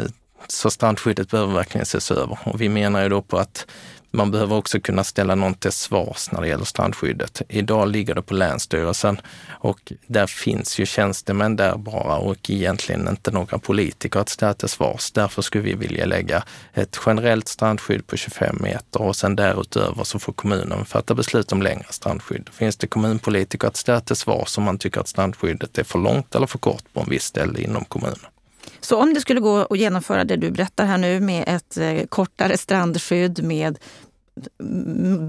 [0.49, 2.39] så strandskyddet behöver verkligen ses över.
[2.45, 3.67] Och vi menar ju då på att
[4.11, 7.43] man behöver också kunna ställa någon till svars när det gäller strandskyddet.
[7.49, 13.31] Idag ligger det på Länsstyrelsen och där finns ju tjänstemän där bara och egentligen inte
[13.31, 15.11] några politiker att ställa till svars.
[15.11, 20.19] Därför skulle vi vilja lägga ett generellt strandskydd på 25 meter och sen därutöver så
[20.19, 22.49] får kommunen fatta beslut om längre strandskydd.
[22.53, 26.35] Finns det kommunpolitiker att ställa till svars om man tycker att strandskyddet är för långt
[26.35, 28.38] eller för kort på en viss ställe inom kommunen?
[28.81, 32.07] Så om det skulle gå att genomföra det du berättar här nu med ett eh,
[32.07, 33.79] kortare strandskydd, med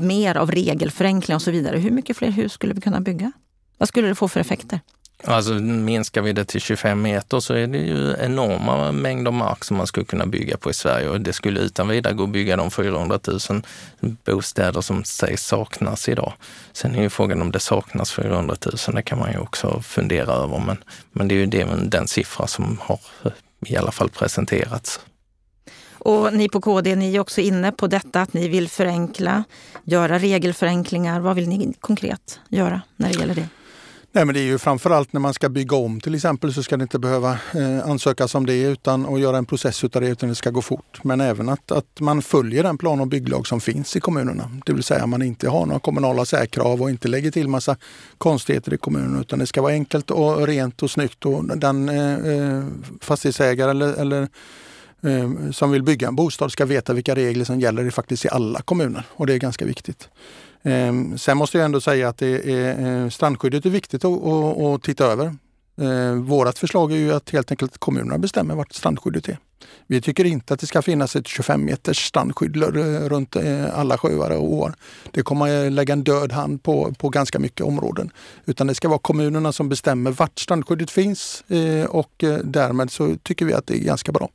[0.02, 1.78] mer av regelförenkling och så vidare.
[1.78, 3.32] Hur mycket fler hus skulle vi kunna bygga?
[3.78, 4.80] Vad skulle det få för effekter?
[5.24, 9.78] Alltså minskar vi det till 25 meter så är det ju enorma mängder mark som
[9.78, 12.56] man skulle kunna bygga på i Sverige och det skulle utan vidare gå att bygga
[12.56, 13.62] de 400 000
[14.26, 16.34] bostäder som sägs saknas idag.
[16.74, 18.56] Sen är ju frågan om det saknas 400
[18.88, 20.78] 000, det kan man ju också fundera över men,
[21.12, 23.32] men det är ju det, den siffra som har eh,
[23.66, 25.00] i alla fall presenterats.
[25.92, 29.44] Och ni på KD, ni är också inne på detta att ni vill förenkla,
[29.84, 31.20] göra regelförenklingar.
[31.20, 33.50] Vad vill ni konkret göra när det gäller det?
[34.12, 36.78] Nej, men det är ju framförallt när man ska bygga om till exempel så ska
[36.78, 40.30] det inte behöva eh, ansökas om det utan att göra en process utav det utan
[40.30, 41.00] det ska gå fort.
[41.04, 44.52] Men även att, att man följer den plan och bygglag som finns i kommunerna.
[44.66, 47.76] Det vill säga man inte har några kommunala särkrav och inte lägger till massa
[48.18, 52.14] konstigheter i kommunen utan det ska vara enkelt och rent och snyggt och den eh,
[52.14, 52.64] eh
[53.02, 54.22] fastighetsägare eller, eller
[55.02, 58.62] eh, som vill bygga en bostad ska veta vilka regler som gäller faktiskt i alla
[58.62, 60.10] kommuner och det är ganska viktigt.
[60.64, 64.58] Ehm, sen måste jag ändå säga att det är, eh, strandskyddet är viktigt att, att,
[64.62, 65.36] att titta över.
[65.82, 69.38] Ehm, vårat förslag är ju att helt enkelt kommunerna bestämmer vart strandskyddet är.
[69.88, 72.56] Vi tycker inte att det ska finnas ett 25 meters strandskydd
[73.12, 74.74] runt eh, alla sjöar och åar.
[75.12, 78.12] Det kommer att lägga en död hand på, på ganska mycket områden.
[78.46, 83.16] Utan det ska vara kommunerna som bestämmer vart strandskyddet finns eh, och eh, därmed så
[83.24, 84.30] tycker vi att det är ganska bra.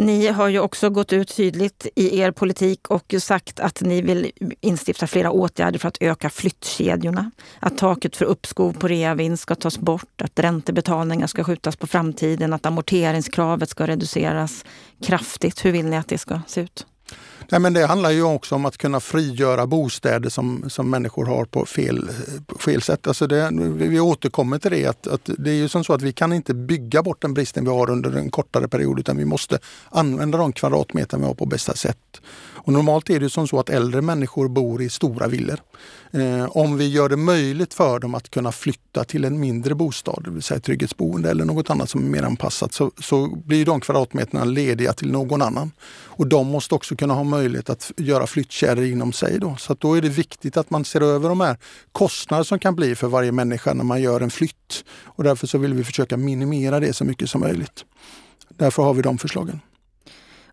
[0.00, 4.30] Ni har ju också gått ut tydligt i er politik och sagt att ni vill
[4.60, 7.30] instifta flera åtgärder för att öka flyttkedjorna.
[7.60, 12.52] Att taket för uppskov på reavinst ska tas bort, att räntebetalningar ska skjutas på framtiden,
[12.52, 14.64] att amorteringskravet ska reduceras
[15.02, 15.64] kraftigt.
[15.64, 16.86] Hur vill ni att det ska se ut?
[17.50, 21.44] Nej, men det handlar ju också om att kunna frigöra bostäder som, som människor har
[21.44, 22.10] på fel,
[22.58, 23.06] fel sätt.
[23.06, 26.12] Alltså det, vi återkommer till det att, att det är ju som så att vi
[26.12, 29.58] kan inte bygga bort den bristen vi har under en kortare period utan vi måste
[29.90, 32.20] använda de kvadratmeter vi har på bästa sätt.
[32.68, 35.60] Och normalt är det som så att äldre människor bor i stora villor.
[36.10, 40.22] Eh, om vi gör det möjligt för dem att kunna flytta till en mindre bostad,
[40.24, 43.80] det vill säga trygghetsboende eller något annat som är mer anpassat, så, så blir de
[43.80, 45.72] kvadratmeterna lediga till någon annan.
[46.18, 47.37] Och de måste också kunna ha möjlighet
[47.70, 49.38] att göra flyttkedjor inom sig.
[49.38, 49.56] Då.
[49.58, 51.56] Så då är det viktigt att man ser över de här
[51.92, 54.84] kostnader som kan bli för varje människa när man gör en flytt.
[55.04, 57.84] Och därför så vill vi försöka minimera det så mycket som möjligt.
[58.48, 59.60] Därför har vi de förslagen.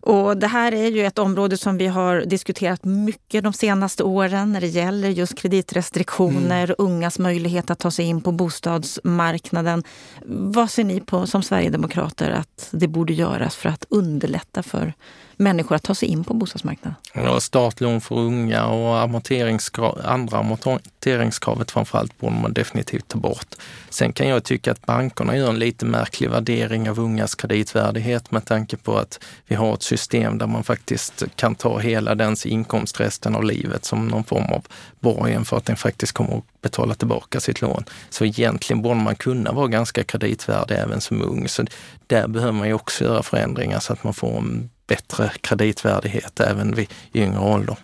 [0.06, 4.52] Och det här är ju ett område som vi har diskuterat mycket de senaste åren
[4.52, 6.74] när det gäller just kreditrestriktioner, mm.
[6.78, 9.84] ungas möjlighet att ta sig in på bostadsmarknaden.
[10.26, 14.94] Vad ser ni på som sverigedemokrater att det borde göras för att underlätta för
[15.36, 16.94] människor att ta sig in på bostadsmarknaden?
[17.14, 23.54] Ja, startlån för unga och amorteringskrav, andra amorteringskravet framförallt borde man definitivt ta bort.
[23.90, 28.44] Sen kan jag tycka att bankerna gör en lite märklig värdering av ungas kreditvärdighet med
[28.44, 33.00] tanke på att vi har ett system där man faktiskt kan ta hela dens inkomst
[33.00, 34.66] resten av livet som någon form av
[35.00, 37.84] borgen för att den faktiskt kommer att betala tillbaka sitt lån.
[38.10, 41.48] Så egentligen borde man kunna vara ganska kreditvärdig även som ung.
[41.48, 41.64] Så
[42.06, 46.74] där behöver man ju också göra förändringar så att man får en bättre kreditvärdighet även
[46.74, 47.76] vid yngre ålder.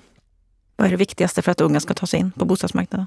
[0.77, 3.07] Vad är det viktigaste för att unga ska ta sig in på bostadsmarknaden?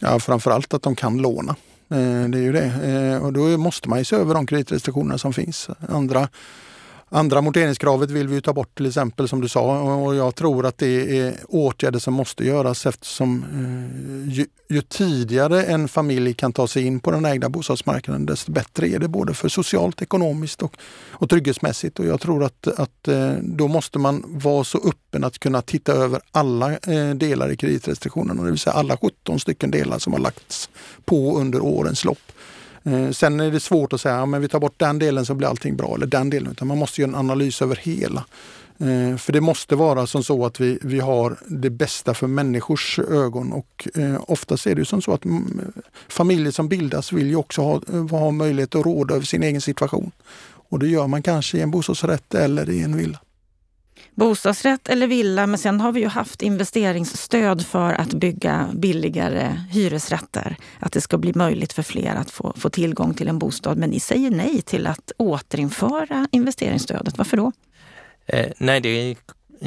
[0.00, 1.56] Ja, framförallt att de kan låna.
[1.88, 2.64] Eh, det är ju det.
[2.64, 5.68] Eh, och då måste man ju se över de kreditrestriktioner som finns.
[5.88, 6.28] Andra
[7.14, 10.78] Andra amorteringskravet vill vi ta bort till exempel som du sa och jag tror att
[10.78, 16.66] det är åtgärder som måste göras eftersom eh, ju, ju, tidigare en familj kan ta
[16.66, 20.76] sig in på den ägda bostadsmarknaden desto bättre är det både för socialt, ekonomiskt och,
[21.10, 21.98] och trygghetsmässigt.
[21.98, 25.92] Och jag tror att, att eh, då måste man vara så öppen att kunna titta
[25.92, 30.20] över alla eh, delar i kreditrestriktionerna, det vill säga alla 17 stycken delar som har
[30.20, 30.70] lagts
[31.04, 32.32] på under årens lopp.
[32.84, 35.48] Eh, sen är det svårt att säga att vi tar bort den delen så blir
[35.48, 36.52] allting bra eller den delen.
[36.52, 38.24] Utan man måste göra en analys över hela.
[38.78, 42.98] Eh, för det måste vara som så att vi, vi har det bästa för människors
[42.98, 45.72] ögon och eh, oftast är det som så att mm,
[46.08, 50.10] familjer som bildas vill ju också ha, ha möjlighet att råda över sin egen situation.
[50.68, 53.18] Och det gör man kanske i en bostadsrätt eller i en villa
[54.14, 55.46] bostadsrätt eller villa.
[55.46, 60.56] Men sen har vi ju haft investeringsstöd för att bygga billigare hyresrätter.
[60.78, 63.78] Att det ska bli möjligt för fler att få, få tillgång till en bostad.
[63.78, 67.18] Men ni säger nej till att återinföra investeringsstödet.
[67.18, 67.52] Varför då?
[68.26, 69.16] Eh, nej, det är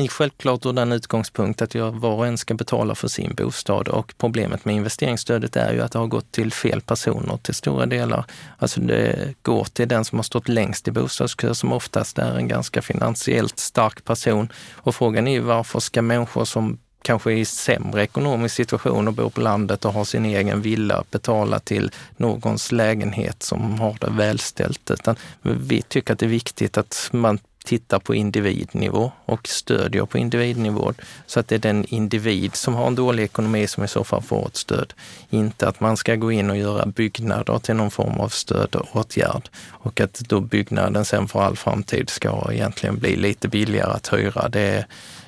[0.07, 4.13] självklart ur den utgångspunkt att jag var och en ska betala för sin bostad och
[4.17, 8.25] problemet med investeringsstödet är ju att det har gått till fel personer till stora delar.
[8.57, 12.47] Alltså det går till den som har stått längst i bostadskö som oftast är en
[12.47, 14.49] ganska finansiellt stark person.
[14.73, 19.13] Och frågan är ju varför ska människor som kanske är i sämre ekonomisk situation och
[19.13, 24.09] bor på landet och har sin egen villa betala till någons lägenhet som har det
[24.09, 24.91] välställt.
[24.91, 30.17] Utan vi tycker att det är viktigt att man tittar på individnivå och stödjer på
[30.17, 30.93] individnivå
[31.25, 34.21] så att det är den individ som har en dålig ekonomi som i så fall
[34.21, 34.93] får ett stöd.
[35.29, 40.01] Inte att man ska gå in och göra byggnader till någon form av stödåtgärd och
[40.01, 44.49] att då byggnaden sen för all framtid ska egentligen bli lite billigare att hyra.
[44.49, 44.85] Det är,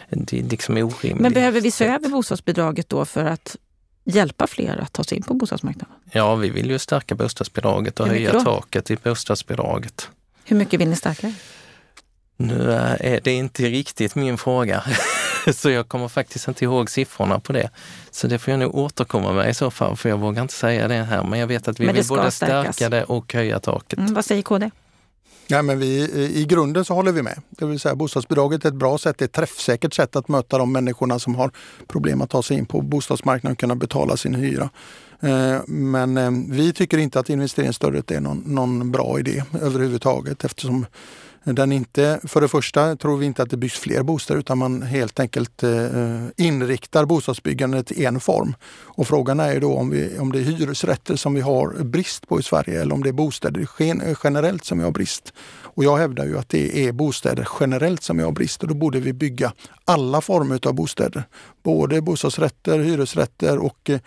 [0.09, 1.21] det är liksom orimligt.
[1.21, 3.55] Men behöver vi se över bostadsbidraget då för att
[4.03, 5.95] hjälpa fler att ta sig in på bostadsmarknaden?
[6.11, 10.09] Ja, vi vill ju stärka bostadsbidraget och höja taket i bostadsbidraget.
[10.43, 11.33] Hur mycket vill ni stärka
[12.39, 14.83] nu är det inte riktigt min fråga,
[15.53, 17.69] så jag kommer faktiskt inte ihåg siffrorna på det.
[18.11, 20.87] Så det får jag nog återkomma med i så fall, för jag vågar inte säga
[20.87, 21.23] det här.
[21.23, 22.75] Men jag vet att vi vill både stärkas.
[22.75, 23.99] stärka det och höja taket.
[23.99, 24.69] Mm, vad säger KD?
[25.47, 27.41] Ja, men vi, I grunden så håller vi med.
[27.49, 31.19] Det vill säga bostadsbidraget är ett bra sätt, ett träffsäkert sätt att möta de människorna
[31.19, 31.51] som har
[31.87, 34.69] problem att ta sig in på bostadsmarknaden och kunna betala sin hyra.
[35.21, 40.85] Eh, men eh, vi tycker inte att investeringsstödet är någon, någon bra idé överhuvudtaget eftersom
[41.43, 44.81] den inte, för det första tror vi inte att det byggs fler bostäder utan man
[44.81, 48.55] helt enkelt eh, eh, inriktar bostadsbyggandet i en form.
[48.85, 52.27] Och frågan är ju då om, vi, om det är hyresrätter som vi har brist
[52.27, 53.67] på i Sverige eller om det är bostäder
[54.23, 55.33] generellt som vi har brist.
[55.61, 58.75] Och jag hävdar ju att det är bostäder generellt som vi har brist och då
[58.75, 59.53] borde vi bygga
[59.85, 61.23] alla former av bostäder.
[61.63, 63.99] Både bostadsrätter, hyresrätter och eh,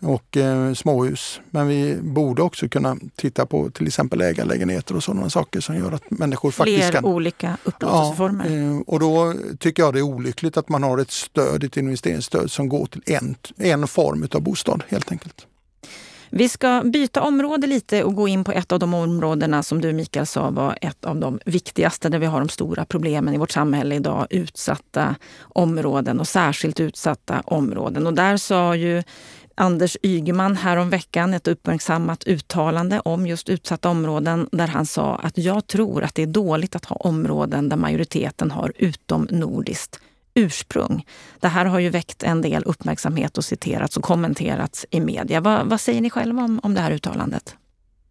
[0.00, 1.40] och eh, småhus.
[1.50, 5.92] Men vi borde också kunna titta på till exempel ägarlägenheter och sådana saker som gör
[5.92, 7.04] att människor Fler faktiskt kan...
[7.04, 8.48] olika upplåtelseformer.
[8.48, 11.76] Ja, eh, och då tycker jag det är olyckligt att man har ett stöd, ett
[11.76, 15.46] investeringsstöd som går till en, en form av bostad helt enkelt.
[16.30, 19.92] Vi ska byta område lite och gå in på ett av de områdena som du
[19.92, 23.50] Mikael sa var ett av de viktigaste där vi har de stora problemen i vårt
[23.50, 24.26] samhälle idag.
[24.30, 28.06] Utsatta områden och särskilt utsatta områden.
[28.06, 29.02] Och där sa ju
[29.60, 35.66] Anders Ygeman häromveckan ett uppmärksammat uttalande om just utsatta områden där han sa att jag
[35.66, 40.00] tror att det är dåligt att ha områden där majoriteten har utomnordiskt
[40.34, 41.06] ursprung.
[41.40, 45.40] Det här har ju väckt en del uppmärksamhet och citerats och kommenterats i media.
[45.40, 47.56] Vad, vad säger ni själva om, om det här uttalandet?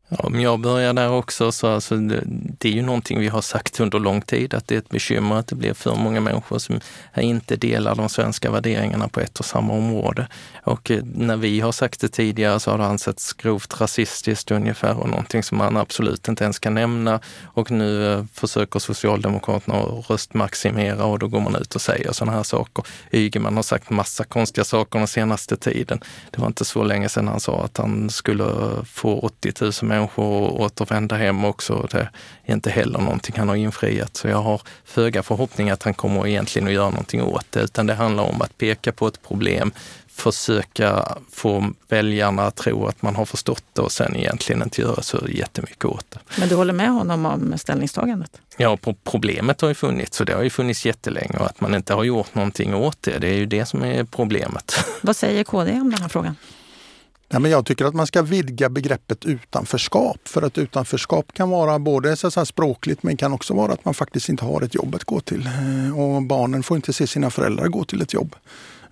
[0.10, 3.80] Ja, om jag börjar där också, så alltså, det, är ju någonting vi har sagt
[3.80, 6.80] under lång tid, att det är ett bekymmer att det blir för många människor som
[7.16, 10.28] inte delar de svenska värderingarna på ett och samma område.
[10.64, 14.98] Och eh, när vi har sagt det tidigare så har det ansetts grovt rasistiskt ungefär
[14.98, 17.20] och någonting som man absolut inte ens kan nämna.
[17.46, 22.44] Och nu eh, försöker Socialdemokraterna röstmaximera och då går man ut och säger sådana här
[22.44, 22.86] saker.
[23.12, 26.00] Ygeman har sagt massa konstiga saker den senaste tiden.
[26.32, 28.46] Det var inte så länge sedan han sa att han skulle
[28.86, 31.88] få 80 000 människor att återvända hem också.
[31.92, 32.10] Det
[32.46, 34.18] är inte heller någonting han har infriat.
[34.18, 37.88] Så jag har föga förhoppning att han kommer egentligen att göra någonting åt det, utan
[37.88, 39.72] det handlar om att peka på ett problem,
[40.08, 45.02] försöka få väljarna att tro att man har förstått det och sen egentligen inte göra
[45.02, 46.20] så jättemycket åt det.
[46.40, 48.42] Men du håller med honom om ställningstagandet?
[48.58, 51.94] Ja, problemet har ju funnits och det har ju funnits jättelänge och att man inte
[51.94, 54.86] har gjort någonting åt det, det är ju det som är problemet.
[55.02, 56.36] Vad säger KD om den här frågan?
[57.30, 60.28] Nej, men jag tycker att man ska vidga begreppet utanförskap.
[60.28, 64.30] För att utanförskap kan vara både så språkligt men kan också vara att man faktiskt
[64.30, 65.48] inte har ett jobb att gå till.
[65.48, 68.36] Eh, och barnen får inte se sina föräldrar gå till ett jobb.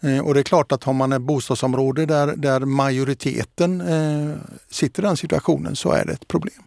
[0.02, 4.36] Eh, och det är klart att har man ett bostadsområde där, där majoriteten eh,
[4.70, 6.64] sitter i den situationen så är det ett problem.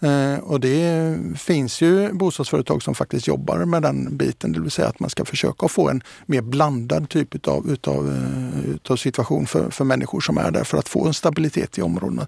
[0.00, 4.88] Eh, och det finns ju bostadsföretag som faktiskt jobbar med den biten, det vill säga
[4.88, 9.70] att man ska försöka få en mer blandad typ utav, utav, eh, utav situation för,
[9.70, 12.26] för människor som är där för att få en stabilitet i områdena.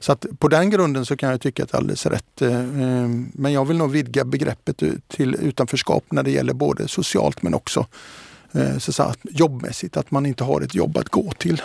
[0.00, 2.42] Så att på den grunden så kan jag tycka att det är alldeles rätt.
[2.42, 2.62] Eh,
[3.32, 7.86] men jag vill nog vidga begreppet till utanförskap när det gäller både socialt men också
[8.78, 11.62] så att jobbmässigt, att man inte har ett jobb att gå till.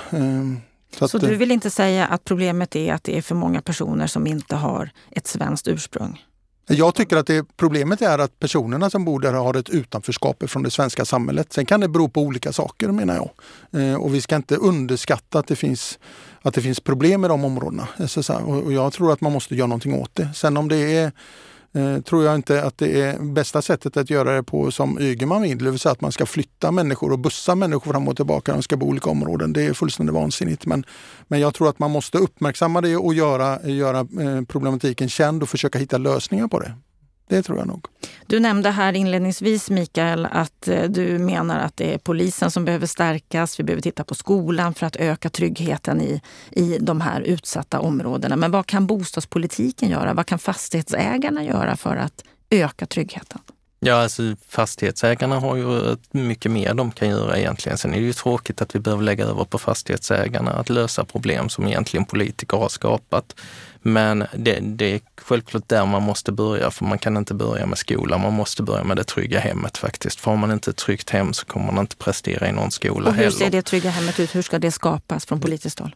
[0.95, 4.07] Så, så du vill inte säga att problemet är att det är för många personer
[4.07, 6.23] som inte har ett svenskt ursprung?
[6.69, 10.63] Jag tycker att det, problemet är att personerna som bor där har ett utanförskap från
[10.63, 11.53] det svenska samhället.
[11.53, 13.29] Sen kan det bero på olika saker menar jag.
[13.81, 15.99] Eh, och vi ska inte underskatta att det finns,
[16.41, 17.87] att det finns problem i de områdena.
[18.07, 20.29] Så, och jag tror att man måste göra någonting åt det.
[20.35, 21.11] Sen om det är
[21.77, 25.41] eh, tror jag inte att det är bästa sättet att göra det på som Ygeman
[25.41, 28.53] vill, det vill säga att man ska flytta människor och bussa människor fram och tillbaka.
[28.53, 29.53] De ska bo i olika områden.
[29.53, 30.65] Det är fullständigt vansinnigt.
[30.65, 30.85] Men,
[31.27, 35.49] men jag tror att man måste uppmärksamma det och göra, göra eh, problematiken känd och
[35.49, 36.73] försöka hitta lösningar på det.
[37.27, 37.85] Det tror jag nog.
[38.27, 42.87] Du nämnde här inledningsvis Mikael att eh, du menar att det är polisen som behöver
[42.87, 43.59] stärkas.
[43.59, 48.35] Vi behöver titta på skolan för att öka tryggheten i, i de här utsatta områdena.
[48.35, 50.13] Men vad kan bostadspolitiken göra?
[50.13, 53.41] Vad kan fastighetsägarna göra för att öka tryggheten?
[53.79, 57.77] Ja, alltså fastighetsägarna har ju mycket mer de kan göra egentligen.
[57.77, 61.49] Sen är det ju tråkigt att vi behöver lägga över på fastighetsägarna att lösa problem
[61.49, 63.35] som egentligen politiker har skapat.
[63.87, 67.77] Men det, det, är självklart där man måste börja, för man kan inte börja med
[67.77, 68.21] skolan.
[68.21, 70.19] Man måste börja med det trygga hemmet faktiskt.
[70.19, 73.09] För har man inte ett tryggt hem så kommer man inte prestera i någon skola
[73.09, 73.37] Och hur heller.
[73.37, 74.35] ser det trygga hemmet ut?
[74.35, 75.95] Hur ska det skapas från politiskt håll?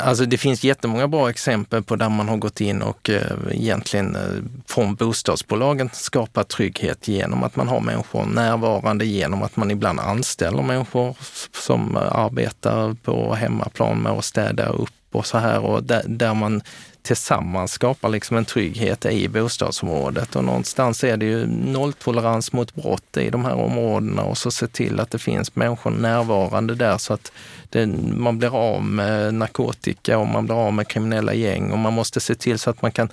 [0.00, 4.16] Alltså det finns jättemånga bra exempel på där man har gått in och eh, egentligen
[4.16, 4.22] eh,
[4.66, 10.62] från bostadsbolagen skapat trygghet genom att man har människor närvarande, genom att man ibland anställer
[10.62, 11.16] människor
[11.64, 16.62] som arbetar på hemmaplan med att städa upp och så här och där, där man
[17.02, 20.36] tillsammans skapar liksom en trygghet i bostadsområdet.
[20.36, 24.66] Och någonstans är det ju nolltolerans mot brott i de här områdena och så se
[24.66, 27.32] till att det finns människor närvarande där så att
[27.70, 31.92] det, man blir av med narkotika och man blir av med kriminella gäng och man
[31.92, 33.08] måste se till så att man kan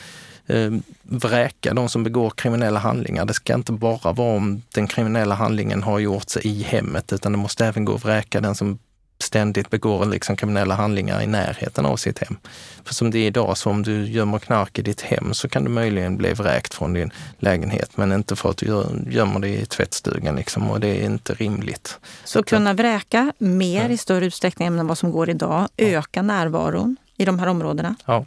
[0.47, 3.25] eh, vräka de som begår kriminella handlingar.
[3.25, 7.37] Det ska inte bara vara om den kriminella handlingen har gjorts i hemmet utan det
[7.37, 8.79] måste även gå att vräka den som
[9.19, 12.37] ständigt begår liksom kriminella handlingar i närheten av sitt hem.
[12.83, 15.63] För som det är idag, så om du gömmer knark i ditt hem så kan
[15.63, 19.65] du möjligen bli vräkt från din lägenhet, men inte för att du gömmer det i
[19.65, 21.99] tvättstugan liksom, och det är inte rimligt.
[22.23, 23.89] Så kunna vräka mer ja.
[23.89, 27.95] i större utsträckning än vad som går idag, öka närvaron i de här områdena?
[28.05, 28.25] Ja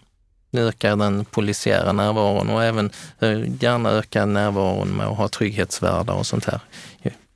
[0.53, 6.27] öka den polisiära närvaron och även eh, gärna öka närvaron med att ha trygghetsvärdar och
[6.27, 6.61] sånt här.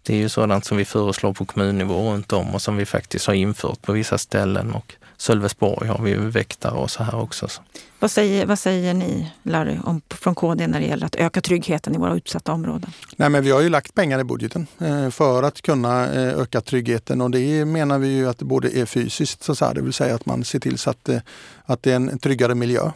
[0.06, 3.26] Det är ju sådant som vi föreslår på kommunnivå runt om och som vi faktiskt
[3.26, 7.48] har infört på vissa ställen och Sölvesborg har vi väktare och så här också.
[8.04, 11.94] Vad säger, vad säger ni, Larry, om, från KD när det gäller att öka tryggheten
[11.94, 12.90] i våra utsatta områden?
[13.16, 16.60] Nej, men vi har ju lagt pengar i budgeten eh, för att kunna eh, öka
[16.60, 19.92] tryggheten och det menar vi ju att det både är fysiskt, så här, det vill
[19.92, 21.18] säga att man ser till så att, eh,
[21.64, 22.90] att det är en tryggare miljö.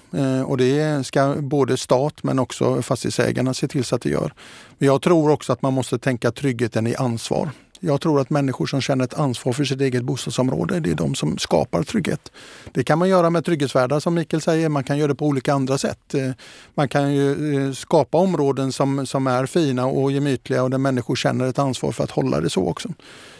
[0.46, 4.32] Och det ska både stat men också fastighetsägarna se till så att det gör.
[4.78, 7.50] Men jag tror också att man måste tänka tryggheten i ansvar.
[7.80, 11.14] Jag tror att människor som känner ett ansvar för sitt eget bostadsområde, det är de
[11.14, 12.32] som skapar trygghet.
[12.72, 15.54] Det kan man göra med trygghetsvärdar som Mikael säger, man kan göra det på olika
[15.54, 16.14] andra sätt.
[16.14, 16.30] Eh,
[16.74, 21.16] man kan ju eh, skapa områden som, som är fina och gemytliga och där människor
[21.16, 22.88] känner ett ansvar för att hålla det så också.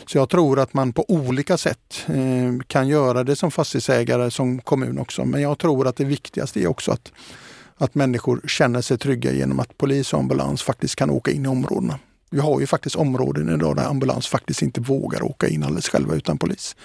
[0.07, 4.61] Så jag tror att man på olika sätt eh, kan göra det som fastighetsägare, som
[4.61, 5.25] kommun också.
[5.25, 7.13] Men jag tror att det viktigaste är också att
[7.79, 11.49] att människor känner sig trygga genom att polis och ambulans faktiskt kan åka in i
[11.49, 11.99] områdena.
[12.31, 16.15] Vi har ju faktiskt områden idag där ambulans faktiskt inte vågar åka in alldeles själva
[16.15, 16.77] utan polis.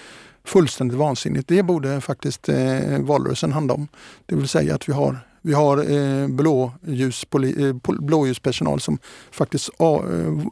[0.44, 1.48] Fullständigt vansinnigt.
[1.48, 3.88] Det borde faktiskt eh, valrörelsen handla om.
[4.26, 8.98] Det vill säga att vi har vi har eh, blåljus, poli, eh, blåljuspersonal som
[9.30, 9.94] faktiskt eh,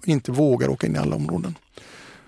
[0.05, 1.55] inte vågar åka in i alla områden.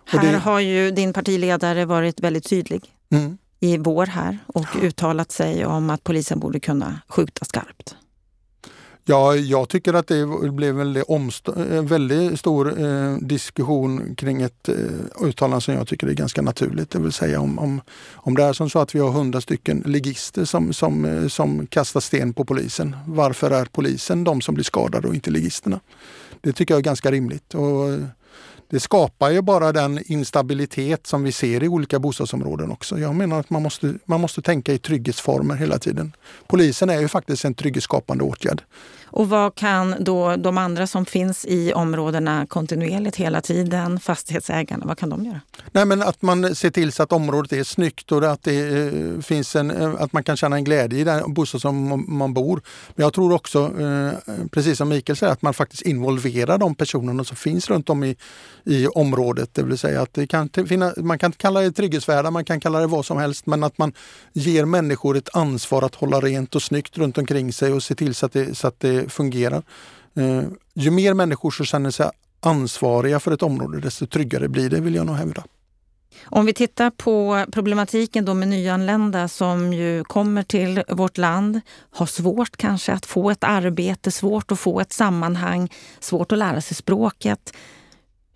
[0.05, 0.39] Här det...
[0.39, 3.39] har ju din partiledare varit väldigt tydlig mm.
[3.61, 7.97] i vår här och uttalat sig om att polisen borde kunna skjuta skarpt.
[9.07, 15.61] Ja, jag tycker att det blev en väldigt stor eh, diskussion kring ett eh, uttalande
[15.61, 16.91] som jag tycker är ganska naturligt.
[16.91, 17.81] Det vill säga om, om,
[18.15, 21.67] om det är som så att vi har hundra stycken ligister som, som, eh, som
[21.67, 22.97] kastar sten på polisen.
[23.07, 25.81] Varför är polisen de som blir skadade och inte ligisterna?
[26.41, 27.55] Det tycker jag är ganska rimligt.
[27.55, 28.01] Och, eh,
[28.71, 32.99] det skapar ju bara den instabilitet som vi ser i olika bostadsområden också.
[32.99, 36.13] Jag menar att man måste, man måste tänka i trygghetsformer hela tiden.
[36.47, 38.63] Polisen är ju faktiskt en trygghetsskapande åtgärd.
[39.17, 44.99] Och vad kan då de andra som finns i områdena kontinuerligt hela tiden, fastighetsägarna, vad
[44.99, 45.41] kan de göra?
[45.73, 49.21] Nej, men att man ser till så att området är snyggt och att, det eh,
[49.21, 52.63] finns en, eh, att man kan känna en glädje i den bostad som man bor.
[52.95, 54.13] Men jag tror också, eh,
[54.51, 58.17] precis som Mikael säger, att man faktiskt involverar de personerna som finns runt om i,
[58.65, 59.51] i området.
[59.53, 62.81] Det vill säga att det kan finna, man kan kalla det trygghetsvärdar, man kan kalla
[62.81, 63.93] det vad som helst, men att man
[64.33, 68.15] ger människor ett ansvar att hålla rent och snyggt runt omkring sig och se till
[68.15, 69.63] så att det, så att det fungerar.
[70.15, 70.43] Eh,
[70.75, 74.95] ju mer människor som känner sig ansvariga för ett område, desto tryggare blir det, vill
[74.95, 75.45] jag nog hävda.
[76.25, 82.07] Om vi tittar på problematiken då med nyanlända som ju kommer till vårt land, har
[82.07, 86.77] svårt kanske att få ett arbete, svårt att få ett sammanhang, svårt att lära sig
[86.77, 87.53] språket.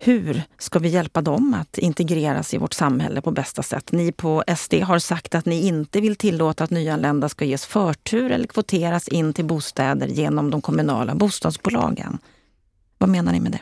[0.01, 3.91] Hur ska vi hjälpa dem att integreras i vårt samhälle på bästa sätt?
[3.91, 8.31] Ni på SD har sagt att ni inte vill tillåta att nyanlända ska ges förtur
[8.31, 12.17] eller kvoteras in till bostäder genom de kommunala bostadsbolagen.
[12.97, 13.61] Vad menar ni med det?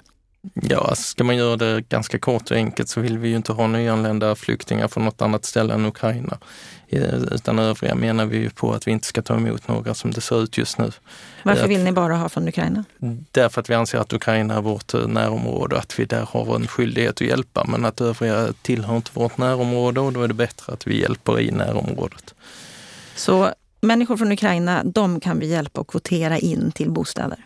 [0.53, 3.67] Ja, ska man göra det ganska kort och enkelt så vill vi ju inte ha
[3.67, 6.37] nyanlända flyktingar från något annat ställe än Ukraina.
[6.89, 10.11] Eh, utan övriga menar vi ju på att vi inte ska ta emot några som
[10.11, 10.91] det ser ut just nu.
[11.43, 12.83] Varför vill ni bara ha från Ukraina?
[13.31, 16.55] Därför att vi anser att Ukraina är vårt eh, närområde och att vi där har
[16.55, 17.65] en skyldighet att hjälpa.
[17.67, 21.39] Men att övriga tillhör inte vårt närområde och då är det bättre att vi hjälper
[21.39, 22.33] i närområdet.
[23.15, 23.49] Så
[23.81, 27.37] människor från Ukraina, de kan vi hjälpa att kvotera in till bostäder?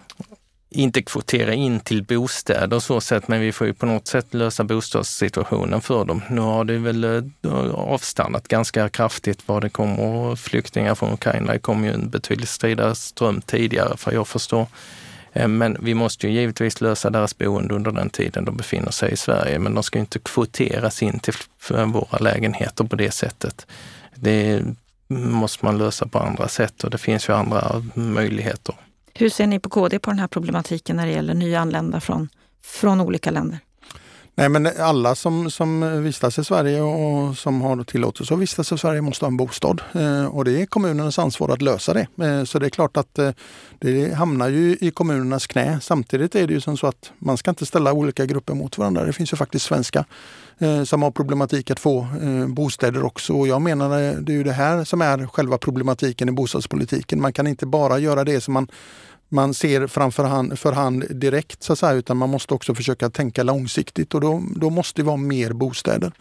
[0.73, 4.63] Inte kvotera in till bostäder så sätt, men vi får ju på något sätt lösa
[4.63, 6.21] bostadssituationen för dem.
[6.29, 11.53] Nu har det väl eh, avstannat ganska kraftigt vad det kommer flyktingar från Ukraina.
[11.53, 14.67] Det kom ju en betydligt stridare ström tidigare för jag förstår.
[15.33, 19.11] Eh, men vi måste ju givetvis lösa deras boende under den tiden de befinner sig
[19.11, 19.59] i Sverige.
[19.59, 21.33] Men de ska inte kvoteras in till
[21.85, 23.67] våra lägenheter på det sättet.
[24.15, 24.63] Det
[25.07, 28.75] måste man lösa på andra sätt och det finns ju andra möjligheter.
[29.13, 32.29] Hur ser ni på KD på den här problematiken när det gäller nyanlända från,
[32.61, 33.59] från olika länder?
[34.35, 38.77] Nej, men alla som, som vistas i Sverige och som har tillåtelse att vistas i
[38.77, 39.81] Sverige måste ha en bostad.
[39.93, 42.07] Eh, och det är kommunernas ansvar att lösa det.
[42.25, 43.31] Eh, så det är klart att eh,
[43.79, 45.79] det hamnar ju i kommunernas knä.
[45.81, 49.05] Samtidigt är det ju som så att man ska inte ställa olika grupper mot varandra.
[49.05, 50.05] Det finns ju faktiskt svenska
[50.61, 53.33] Eh, som har problematik att få eh, bostäder också.
[53.33, 57.21] Och jag menar eh, det är ju det här som är själva problematiken i bostadspolitiken.
[57.21, 58.67] Man kan inte bara göra det som man
[59.33, 63.43] man ser framför hand, för hand direkt så säga, utan man måste också försöka tänka
[63.43, 66.11] långsiktigt och då, då måste det vara mer bostäder.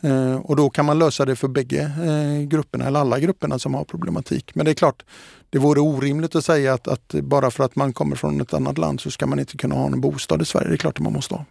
[0.00, 3.74] Eh, och då kan man lösa det för bägge eh, grupperna eller alla grupperna som
[3.74, 4.54] har problematik.
[4.54, 5.02] Men det är klart,
[5.50, 8.78] det vore orimligt att säga att, att, bara för att man kommer från ett annat
[8.78, 10.68] land så ska man inte kunna ha en bostad i Sverige.
[10.68, 11.44] Det är klart att man måste ha.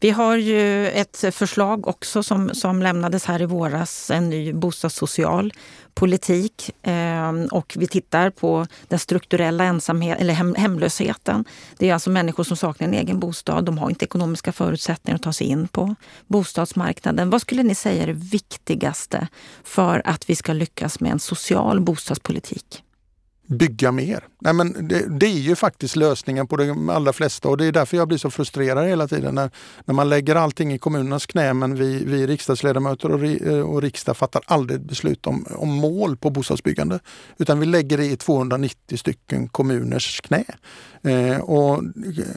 [0.00, 5.52] Vi har ju ett förslag också som, som lämnades här i våras, en ny bostadssocial
[5.94, 6.70] politik.
[6.82, 11.44] Eh, och vi tittar på den strukturella ensamhet, eller hem, hemlösheten.
[11.78, 13.64] Det är alltså människor som saknar en egen bostad.
[13.64, 15.94] De har inte ekonomiska förutsättningar att ta sig in på
[16.26, 17.30] bostadsmarknaden.
[17.30, 19.28] Vad skulle ni säga är det viktigaste
[19.64, 22.82] för att vi ska lyckas med en social bostadspolitik?
[23.48, 24.24] Bygga mer.
[24.40, 27.72] Nej, men det, det, är ju faktiskt lösningen på de allra flesta och det är
[27.72, 29.50] därför jag blir så frustrerad hela tiden när,
[29.84, 33.82] när man lägger allting i kommunernas knä men vi, vi riksdagsledamöter och, ri, eh, och
[33.82, 37.00] riksdag fattar aldrig beslut om, om mål på bostadsbyggande.
[37.38, 40.44] Utan vi lägger det i 290 stycken kommuners knä.
[41.02, 41.82] Eh, och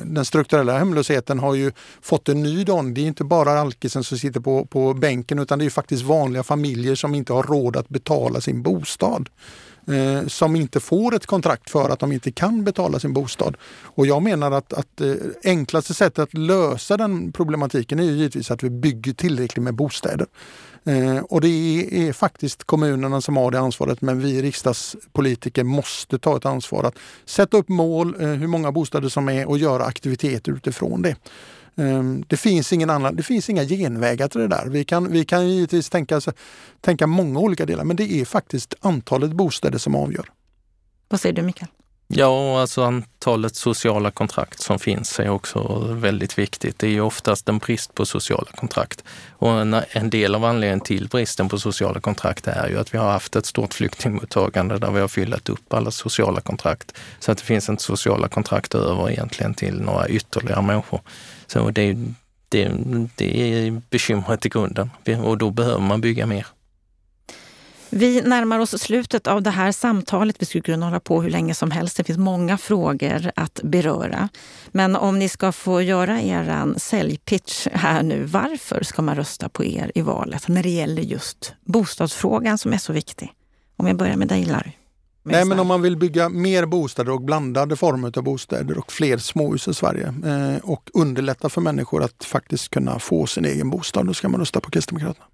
[0.06, 2.94] den strukturella hemlösheten har ju fått en ny don.
[2.94, 6.44] Det är inte bara alkisen som sitter på, på bänken utan det är faktiskt vanliga
[6.44, 9.30] familjer som inte har råd att betala sin bostad
[9.92, 13.58] eh, som inte får ett kontrakt för att de inte kan betala sin bostad.
[13.84, 15.14] Och jag menar att, att eh,
[15.44, 20.28] enklaste sättet att lösa den problematiken är givetvis att vi bygger tillräckligt med bostäder.
[20.86, 26.20] Eh, och det är, är, faktiskt kommunerna som har det ansvaret men vi riksdagspolitiker måste
[26.20, 29.86] ta ett ansvar att sätta upp mål, eh, hur många bostäder som är och göra
[29.86, 31.16] aktiviteter utifrån det.
[31.76, 34.66] Ehm, det finns, ingen annan, det finns inga genvägar till det där.
[34.66, 36.22] Vi kan, vi kan givetvis tänka,
[36.82, 40.26] tänka många olika delar men det är faktiskt antalet bostäder som avgör.
[41.10, 41.70] Vad säger du Mikael?
[42.14, 46.80] Ja, alltså antalet sociala kontrakt som finns är också väldigt viktigt.
[46.80, 49.04] Det är ju oftast en brist på sociala kontrakt.
[49.30, 52.98] Och en, en, del av anledningen till bristen på sociala kontrakt är ju att vi
[52.98, 56.98] har haft ett stort flyktingmottagande där vi har fyllt upp alla sociala kontrakt.
[57.20, 61.02] Så att det finns inte sociala kontrakt över egentligen till några ytterligare människor.
[61.48, 61.98] Så det,
[62.50, 62.72] det,
[63.16, 64.90] det är bekymret i grunden
[65.24, 66.48] och då behöver man bygga mer.
[67.94, 70.36] Vi närmar oss slutet av det här samtalet.
[70.40, 71.98] Vi skulle kunna hålla på hur länge som helst.
[71.98, 74.30] Det finns många frågor att beröra.
[74.72, 78.24] Men om ni ska få göra er säljpitch här nu.
[78.24, 82.78] Varför ska man rösta på er i valet när det gäller just bostadsfrågan som är
[82.78, 83.32] så viktig?
[83.78, 84.72] Om jag börjar med dig Larry.
[85.24, 89.18] Nej, men om man vill bygga mer bostäder och blandade former av bostäder och fler
[89.18, 94.08] småhus i Sverige eh, och underlätta för människor att faktiskt kunna få sin egen bostad,
[94.08, 95.26] då ska man rösta på Kristdemokraterna.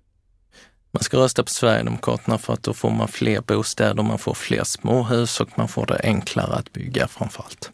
[0.97, 4.63] Man ska rösta på Sverigedemokraterna för att då får man fler bostäder, man får fler
[4.63, 7.71] småhus och man får det enklare att bygga framförallt.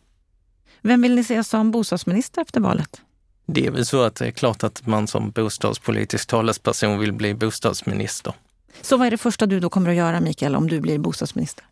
[0.82, 3.02] Vem vill ni se som bostadsminister efter valet?
[3.46, 7.34] Det är väl så att det är klart att man som bostadspolitisk talesperson vill bli
[7.34, 8.34] bostadsminister.
[8.82, 11.66] Så vad är det första du då kommer att göra, Mikael, om du blir bostadsminister?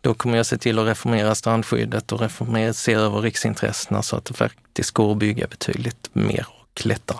[0.00, 4.24] Då kommer jag se till att reformera strandskyddet och reformera, se över riksintressena så att
[4.24, 7.18] det faktiskt går att bygga betydligt mer och lättare.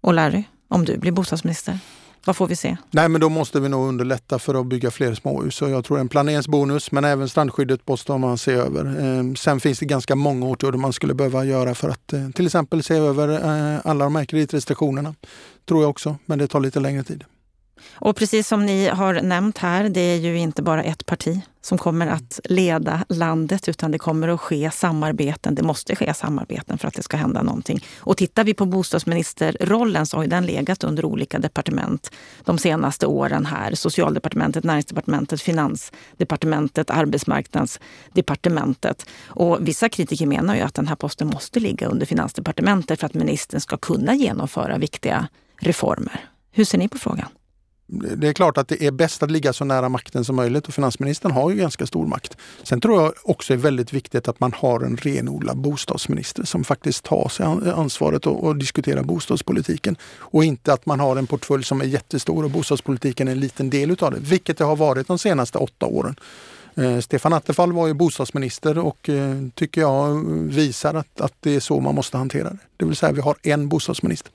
[0.00, 1.78] Och Larry, om du blir bostadsminister?
[2.24, 2.76] Vad får vi se?
[2.90, 5.54] Nej, men då måste vi nog underlätta för att bygga fler småhus.
[5.54, 8.84] Så jag tror en planeringsbonus, men även strandskyddet måste man se över.
[8.84, 12.46] Eh, sen finns det ganska många åtgärder man skulle behöva göra för att eh, till
[12.46, 15.14] exempel se över eh, alla de här kreditrestriktionerna.
[15.68, 17.24] Tror jag också, men det tar lite längre tid.
[17.94, 21.78] Och precis som ni har nämnt här, det är ju inte bara ett parti som
[21.78, 25.54] kommer att leda landet, utan det kommer att ske samarbeten.
[25.54, 27.84] Det måste ske samarbeten för att det ska hända någonting.
[27.98, 32.10] Och tittar vi på bostadsministerrollen så har den legat under olika departement
[32.44, 33.74] de senaste åren här.
[33.74, 39.06] Socialdepartementet, Näringsdepartementet, Finansdepartementet, Arbetsmarknadsdepartementet.
[39.26, 43.14] Och vissa kritiker menar ju att den här posten måste ligga under Finansdepartementet för att
[43.14, 45.28] ministern ska kunna genomföra viktiga
[45.60, 46.24] reformer.
[46.52, 47.28] Hur ser ni på frågan?
[47.86, 50.74] Det är klart att det är bäst att ligga så nära makten som möjligt och
[50.74, 52.36] finansministern har ju ganska stor makt.
[52.62, 57.04] Sen tror jag också är väldigt viktigt att man har en renodlad bostadsminister som faktiskt
[57.04, 59.96] tar sig ansvaret och, och diskuterar bostadspolitiken.
[60.18, 63.70] Och inte att man har en portfölj som är jättestor och bostadspolitiken är en liten
[63.70, 66.16] del utav det, vilket det har varit de senaste åtta åren.
[66.76, 71.60] Eh, Stefan Attefall var ju bostadsminister och eh, tycker jag visar att, att det är
[71.60, 72.58] så man måste hantera det.
[72.76, 74.32] Det vill säga vi har en bostadsminister.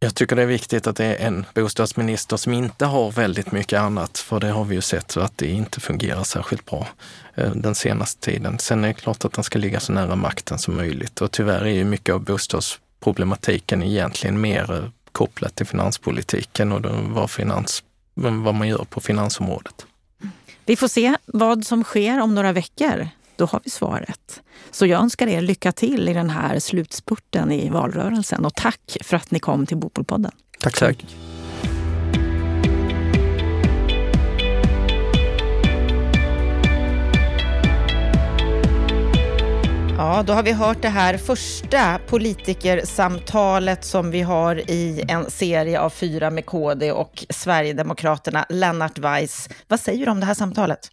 [0.00, 3.80] Jag tycker det är viktigt att det är en bostadsminister som inte har väldigt mycket
[3.80, 6.88] annat, för det har vi ju sett att det inte fungerar särskilt bra
[7.34, 8.58] eh, den senaste tiden.
[8.58, 11.60] Sen är det klart att den ska ligga så nära makten som möjligt och tyvärr
[11.60, 16.84] är ju mycket av bostadsproblematiken egentligen mer eh, kopplat till finanspolitiken och
[17.14, 17.82] vad, finans,
[18.14, 19.86] vad man gör på finansområdet.
[20.64, 23.08] Vi får se vad som sker om några veckor.
[23.36, 24.42] Då har vi svaret.
[24.70, 29.16] Så jag önskar er lycka till i den här slutspurten i valrörelsen och tack för
[29.16, 30.32] att ni kom till Bopolpodden.
[30.60, 31.10] Tack så mycket.
[39.98, 45.80] Ja, då har vi hört det här första politikersamtalet som vi har i en serie
[45.80, 48.46] av fyra med KD och Sverigedemokraterna.
[48.48, 50.90] Lennart Weiss, vad säger du om det här samtalet?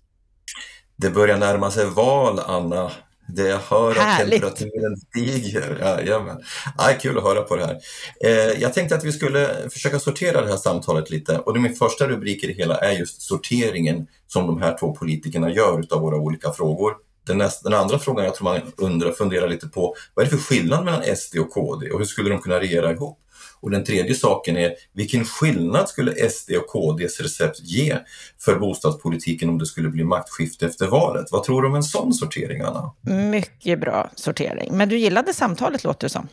[0.96, 2.91] Det börjar närma sig val, Anna.
[3.28, 5.78] Det jag hör att temperaturen stiger.
[5.80, 6.44] Jajamän.
[6.78, 7.78] Ja, kul att höra på det här.
[8.26, 12.08] Eh, jag tänkte att vi skulle försöka sortera det här samtalet lite och min första
[12.08, 16.16] rubrik i det hela är just sorteringen som de här två politikerna gör utav våra
[16.16, 16.94] olika frågor.
[17.28, 20.38] Den, nästa, den andra frågan jag tror man undrar, funderar lite på, vad är det
[20.38, 23.20] för skillnad mellan SD och KD och hur skulle de kunna regera ihop?
[23.64, 27.97] Och den tredje saken är, vilken skillnad skulle SD och KDs recept ge
[28.39, 31.28] för bostadspolitiken om det skulle bli maktskifte efter valet?
[31.32, 32.91] Vad tror du om en sån sortering, Anna?
[33.30, 34.78] Mycket bra sortering.
[34.78, 36.28] Men du gillade samtalet, låter det som.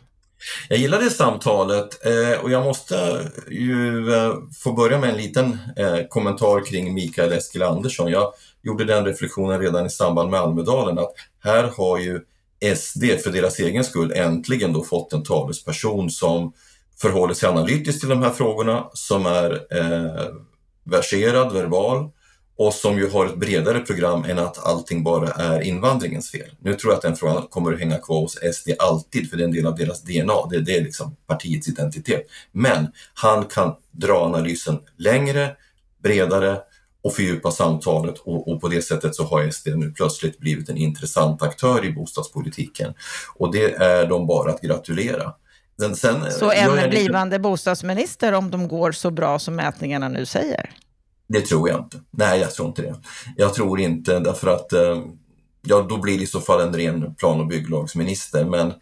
[0.69, 6.07] Jag gillade samtalet eh, och jag måste ju eh, få börja med en liten eh,
[6.09, 8.11] kommentar kring Mikael Eskilandersson.
[8.11, 11.13] Jag gjorde den reflektionen redan i samband med Almedalen att
[11.45, 12.21] här har ju
[12.77, 16.53] SD för deras egen skull äntligen då fått en talesperson som
[17.01, 20.35] förhåller sig analytiskt till de här frågorna, som är eh,
[20.85, 22.11] verserad, verbal
[22.57, 26.51] och som ju har ett bredare program än att allting bara är invandringens fel.
[26.59, 29.43] Nu tror jag att den frågan kommer att hänga kvar hos SD alltid, för det
[29.43, 32.27] är en del av deras DNA, det, det är liksom partiets identitet.
[32.53, 35.57] Men han kan dra analysen längre,
[36.03, 36.59] bredare
[37.03, 40.77] och fördjupa samtalet och, och, på det sättet så har SD nu plötsligt blivit en
[40.77, 42.95] intressant aktör i bostadspolitiken.
[43.37, 45.35] Och det är de bara att gratulera.
[45.81, 47.43] Sen, sen, så en blivande lite...
[47.43, 50.71] bostadsminister om de går så bra som mätningarna nu säger?
[51.29, 52.01] Det tror jag inte.
[52.11, 52.95] Nej, jag tror inte det.
[53.37, 55.03] Jag tror inte därför att eh,
[55.63, 58.45] ja, då blir det i så fall en ren plan och bygglagsminister.
[58.45, 58.73] Men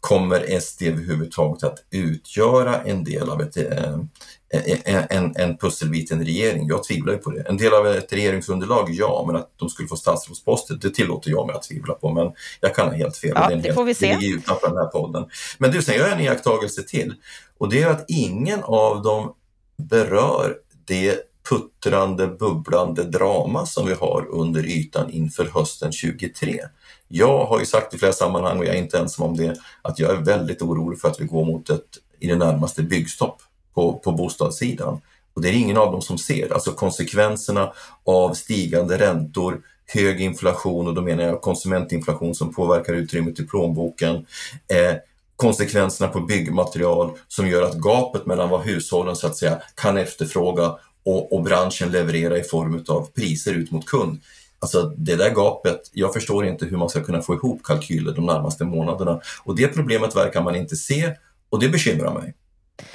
[0.00, 3.98] kommer SD överhuvudtaget att utgöra en del av ett, eh,
[4.50, 6.68] en, en pusselbit i en regering?
[6.68, 7.42] Jag tvivlar ju på det.
[7.42, 11.46] En del av ett regeringsunderlag, ja, men att de skulle få statsrådsposter, det tillåter jag
[11.46, 12.10] mig att tvivla på.
[12.10, 13.32] Men jag kan ha helt fel.
[13.34, 14.12] Ja, det, det helt, får vi se.
[14.14, 15.24] Det ligger utanför den här podden.
[15.58, 17.14] Men du, sen gör jag en iakttagelse till.
[17.58, 19.34] Och det är att ingen av dem
[19.76, 26.60] berör det puttrande, bubblande drama som vi har under ytan inför hösten 2023.
[27.08, 29.98] Jag har ju sagt i flera sammanhang, och jag är inte ensam om det, att
[29.98, 33.42] jag är väldigt orolig för att vi går mot ett i det närmaste byggstopp
[33.78, 35.00] på, på bostadssidan.
[35.34, 37.72] Och det är ingen av dem som ser, alltså konsekvenserna
[38.04, 44.14] av stigande räntor, hög inflation och då menar jag konsumentinflation som påverkar utrymmet i plånboken,
[44.68, 44.96] eh,
[45.36, 50.74] konsekvenserna på byggmaterial som gör att gapet mellan vad hushållen så att säga kan efterfråga
[51.04, 54.20] och, och branschen leverera i form av priser ut mot kund.
[54.58, 58.26] Alltså det där gapet, jag förstår inte hur man ska kunna få ihop kalkyler de
[58.26, 59.20] närmaste månaderna.
[59.44, 61.14] Och det problemet verkar man inte se
[61.50, 62.34] och det bekymrar mig.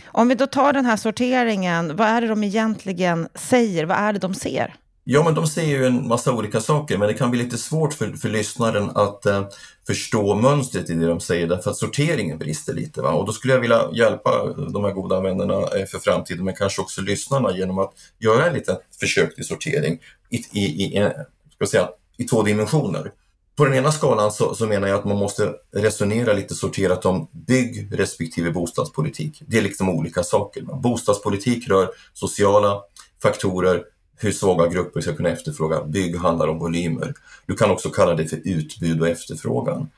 [0.05, 3.85] Om vi då tar den här sorteringen, vad är det de egentligen säger?
[3.85, 4.75] Vad är det de ser?
[5.05, 7.93] Ja, men de säger ju en massa olika saker, men det kan bli lite svårt
[7.93, 9.47] för, för lyssnaren att eh,
[9.87, 13.01] förstå mönstret i det de säger, därför att sorteringen brister lite.
[13.01, 13.11] Va?
[13.11, 16.81] Och då skulle jag vilja hjälpa de här goda vännerna eh, för framtiden, men kanske
[16.81, 21.09] också lyssnarna genom att göra en liten försök till sortering i, i, i, eh,
[21.55, 23.11] ska säga, i två dimensioner.
[23.55, 27.27] På den ena skalan så, så, menar jag att man måste resonera lite sorterat om
[27.31, 29.41] bygg respektive bostadspolitik.
[29.47, 30.61] Det är liksom olika saker.
[30.61, 32.81] Bostadspolitik rör sociala
[33.21, 33.83] faktorer,
[34.17, 35.83] hur svaga grupper ska kunna efterfråga.
[35.83, 37.13] Bygg handlar om volymer.
[37.45, 39.89] Du kan också kalla det för utbud och efterfrågan.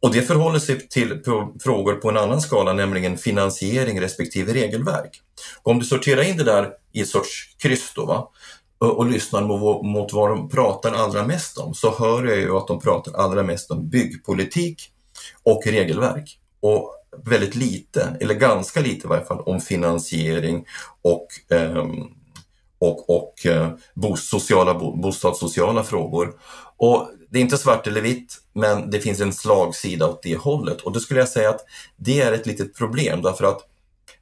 [0.00, 1.22] Och det förhåller sig till
[1.62, 5.20] frågor på en annan skala, nämligen finansiering respektive regelverk.
[5.62, 8.28] Och om du sorterar in det där i ett sorts kryss då, va?
[8.90, 9.42] Och, lyssnar
[9.82, 13.42] mot, vad de pratar allra mest om, så hör jag ju att de pratar allra
[13.42, 14.90] mest om byggpolitik
[15.42, 16.38] och regelverk.
[16.60, 16.90] Och
[17.24, 20.64] väldigt lite, eller ganska lite i varje fall, om finansiering
[21.02, 22.08] och ehm,
[22.78, 23.70] och, och eh,
[24.16, 26.34] sociala, bostadssociala frågor.
[26.76, 30.80] Och det är inte svart eller vitt, men det finns en slagsida åt det hållet.
[30.80, 31.64] Och då skulle jag säga att
[31.96, 33.60] det är ett litet problem därför att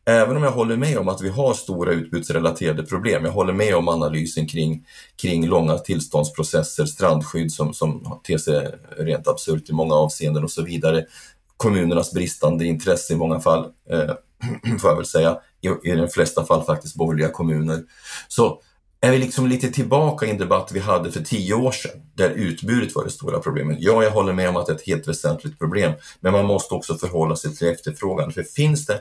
[0.04, 3.74] även om jag håller med om att vi har stora utbudsrelaterade problem, jag håller med
[3.74, 4.86] om analysen kring,
[5.22, 10.62] kring långa tillståndsprocesser, strandskydd som, som ter sig rent absurt i många avseenden och så
[10.62, 11.04] vidare,
[11.56, 14.14] kommunernas bristande intresse i många fall, eh,
[14.80, 17.82] får jag väl säga, i, i de flesta fall faktiskt borgerliga kommuner.
[18.28, 18.60] Så
[19.04, 22.30] är vi liksom lite tillbaka i en debatt vi hade för tio år sedan, där
[22.30, 23.76] utbudet var det stora problemet.
[23.80, 26.74] Ja, jag håller med om att det är ett helt väsentligt problem, men man måste
[26.74, 28.32] också förhålla sig till efterfrågan.
[28.32, 29.00] För finns det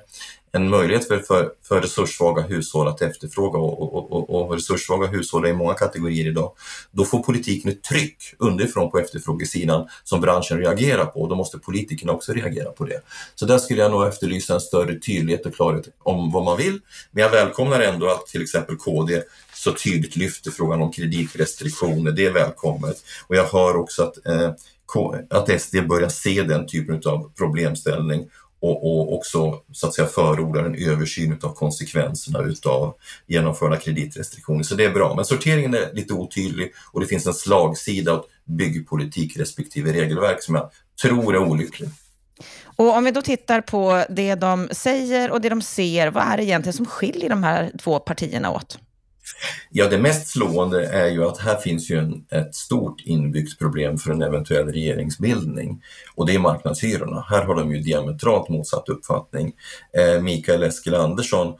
[0.51, 5.45] en möjlighet för, för, för resurssvaga hushåll att efterfråga och, och, och, och resurssvaga hushåll
[5.45, 6.51] är i många kategorier idag,
[6.91, 11.59] då får politiken ett tryck underifrån på efterfrågesidan som branschen reagerar på och då måste
[11.59, 13.01] politikerna också reagera på det.
[13.35, 16.79] Så där skulle jag nog efterlysa en större tydlighet och klarhet om vad man vill.
[17.11, 19.21] Men jag välkomnar ändå att till exempel KD
[19.53, 22.11] så tydligt lyfter frågan om kreditrestriktioner.
[22.11, 23.03] Det är välkommet.
[23.27, 24.51] Och jag hör också att, eh,
[25.29, 28.27] att SD börjar se den typen av problemställning
[28.61, 32.95] och, och också så att säga förordar en översyn av konsekvenserna utav
[33.27, 34.63] genomförda kreditrestriktioner.
[34.63, 35.15] Så det är bra.
[35.15, 40.55] Men sorteringen är lite otydlig och det finns en slagsida åt byggpolitik respektive regelverk som
[40.55, 41.89] jag tror är olycklig.
[42.63, 46.37] Och om vi då tittar på det de säger och det de ser, vad är
[46.37, 48.79] det egentligen som skiljer de här två partierna åt?
[49.69, 53.97] Ja, det mest slående är ju att här finns ju en, ett stort inbyggt problem
[53.97, 55.83] för en eventuell regeringsbildning
[56.15, 57.25] och det är marknadshyrorna.
[57.29, 59.53] Här har de ju diametralt motsatt uppfattning.
[59.97, 61.53] Eh, Mikael Eskilandersson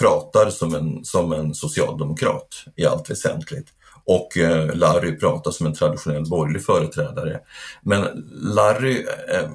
[0.00, 3.68] pratar som en, som en socialdemokrat i allt väsentligt
[4.04, 7.40] och eh, Larry pratar som en traditionell borgerlig företrädare.
[7.82, 8.02] Men
[8.32, 9.50] Larry eh,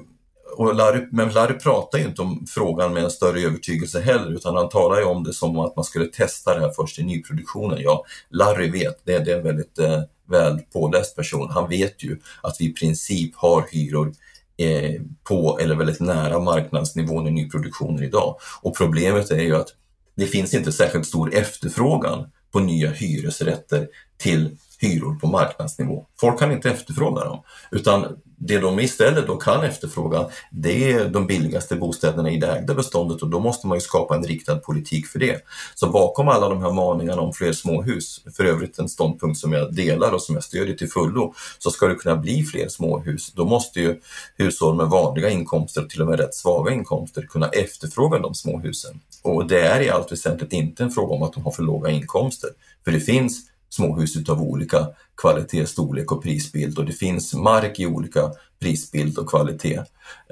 [0.56, 4.56] och Larry, men Larry pratar ju inte om frågan med en större övertygelse heller utan
[4.56, 7.78] han talar ju om det som att man skulle testa det här först i nyproduktionen.
[7.80, 11.50] Ja, Larry vet, det, det är en väldigt eh, väl påläst person.
[11.50, 14.12] Han vet ju att vi i princip har hyror
[14.56, 18.36] eh, på eller väldigt nära marknadsnivån i nyproduktionen idag.
[18.62, 19.68] Och problemet är ju att
[20.14, 23.88] det finns inte särskilt stor efterfrågan på nya hyresrätter
[24.18, 26.06] till hyror på marknadsnivå.
[26.20, 28.06] Folk kan inte efterfråga dem, utan
[28.46, 33.22] det de istället då kan efterfråga, det är de billigaste bostäderna i det ägda beståndet
[33.22, 35.44] och då måste man ju skapa en riktad politik för det.
[35.74, 39.74] Så bakom alla de här maningarna om fler småhus, för övrigt en ståndpunkt som jag
[39.74, 43.32] delar och som jag stödjer till fullo, så ska det kunna bli fler småhus.
[43.32, 44.00] Då måste ju
[44.36, 49.00] hushåll med vanliga inkomster, till och med rätt svaga inkomster, kunna efterfråga de småhusen.
[49.22, 51.90] Och det är i allt väsentligt inte en fråga om att de har för låga
[51.90, 52.50] inkomster,
[52.84, 57.86] för det finns småhus utav olika kvalitet, storlek och prisbild och det finns mark i
[57.86, 59.80] olika prisbild och kvalitet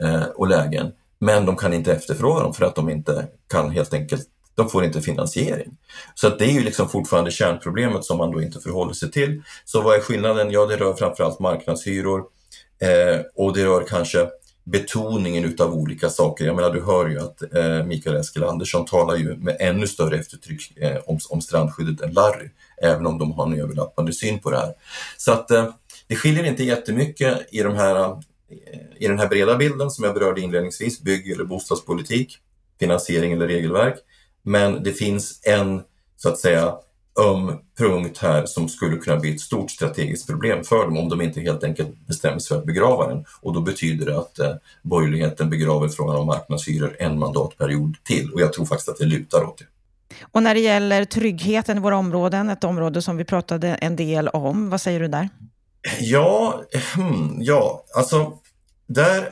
[0.03, 0.93] eh, och lägen.
[1.19, 4.85] Men de kan inte efterfråga dem för att de inte kan helt enkelt de får
[4.85, 5.77] inte finansiering.
[6.15, 9.43] Så att det är ju liksom fortfarande kärnproblemet som man då inte förhåller sig till.
[9.65, 10.51] Så vad är skillnaden?
[10.51, 12.25] Ja, det rör framförallt marknadshyror
[12.81, 14.29] eh, och det rör kanske
[14.65, 16.45] betoningen utav olika saker.
[16.45, 20.77] Jag menar, du hör ju att eh, Mikael Eskilandersson talar ju med ännu större eftertryck
[20.77, 22.51] eh, om, om strandskyddet än Larry,
[22.83, 24.75] även om de har en överlappande syn på det här.
[25.17, 25.69] Så att eh,
[26.07, 28.19] det skiljer inte jättemycket i, de här, eh,
[28.99, 32.39] i den här breda bilden som jag berörde inledningsvis, bygg eller bostadspolitik,
[32.79, 33.95] finansiering eller regelverk.
[34.43, 35.83] Men det finns en,
[36.17, 36.75] så att säga,
[37.21, 41.21] öm punkt här som skulle kunna bli ett stort strategiskt problem för dem om de
[41.21, 43.25] inte helt enkelt bestämmer sig för att begrava den.
[43.41, 44.53] Och då betyder det att eh,
[44.83, 48.33] borgerligheten begraver frågan om marknadshyror en mandatperiod till.
[48.33, 49.65] Och jag tror faktiskt att det lutar åt det.
[50.33, 54.29] Och när det gäller tryggheten i våra områden, ett område som vi pratade en del
[54.29, 55.29] om, vad säger du där?
[56.01, 56.63] Ja,
[56.97, 58.33] hmm, ja, alltså
[58.87, 59.29] där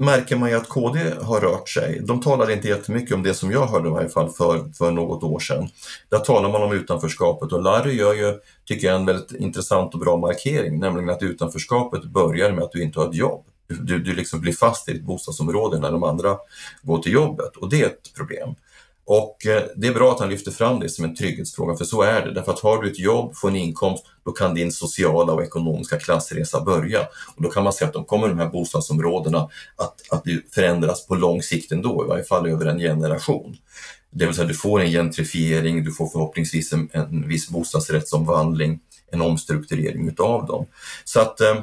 [0.00, 2.00] märker man ju att KD har rört sig.
[2.04, 5.22] De talade inte jättemycket om det som jag hörde i varje fall för, för något
[5.22, 5.68] år sedan.
[6.08, 10.00] Där talar man om utanförskapet och Larry gör ju, tycker jag, en väldigt intressant och
[10.00, 13.44] bra markering, nämligen att utanförskapet börjar med att du inte har ett jobb.
[13.68, 16.36] Du, du liksom blir fast i ditt bostadsområde när de andra
[16.82, 18.54] går till jobbet och det är ett problem.
[19.12, 22.02] Och eh, det är bra att han lyfter fram det som en trygghetsfråga, för så
[22.02, 22.34] är det.
[22.34, 25.98] Därför att har du ett jobb, får en inkomst, då kan din sociala och ekonomiska
[25.98, 27.00] klassresa börja.
[27.36, 31.14] Och då kan man säga att de kommer de här bostadsområdena att, att förändras på
[31.14, 33.56] lång sikt ändå, i varje fall över en generation.
[34.10, 38.80] Det vill säga du får en gentrifiering, du får förhoppningsvis en, en viss bostadsrättsomvandling,
[39.12, 40.66] en omstrukturering utav dem.
[41.04, 41.54] Så att eh,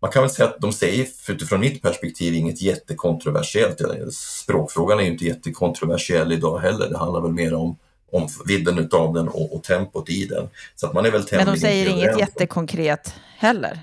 [0.00, 3.80] man kan väl säga att de säger, utifrån mitt perspektiv, inget jättekontroversiellt.
[4.14, 6.88] Språkfrågan är ju inte jättekontroversiell idag heller.
[6.88, 7.78] Det handlar väl mer om,
[8.12, 10.48] om vidden utav den och, och tempot i den.
[10.74, 13.80] Så att man är väl Men de säger inget jättekonkret heller?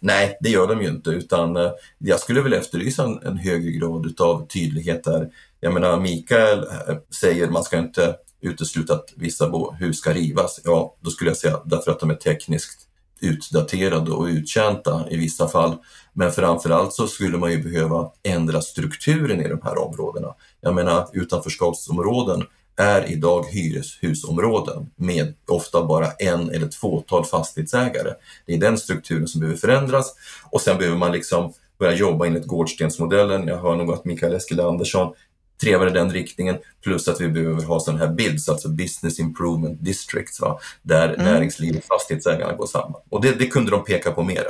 [0.00, 3.70] Nej, det gör de ju inte, utan eh, jag skulle vilja efterlysa en, en högre
[3.70, 5.28] grad utav tydlighet där.
[5.60, 10.60] Jag menar, Mikael eh, säger att man ska inte utesluta att vissa hus ska rivas.
[10.64, 12.87] Ja, då skulle jag säga därför att de är tekniskt
[13.20, 15.76] utdaterade och uttjänta i vissa fall.
[16.12, 20.34] Men framförallt så skulle man ju behöva ändra strukturen i de här områdena.
[20.60, 22.44] Jag menar utanförskapsområden
[22.76, 28.14] är idag hyreshusområden med ofta bara en eller ett fåtal fastighetsägare.
[28.46, 30.14] Det är den strukturen som behöver förändras
[30.50, 33.48] och sen behöver man liksom börja jobba enligt Gårdstensmodellen.
[33.48, 35.14] Jag hör nog att Mikael Eskilandersson
[35.60, 36.56] trevar i den riktningen.
[36.82, 40.58] Plus att vi behöver ha sådana här BIDs, alltså Business Improvement Districts, va?
[40.82, 41.24] där mm.
[41.24, 43.00] näringsliv och fastighetsägarna går samman.
[43.10, 44.48] Och det, det kunde de peka på mera.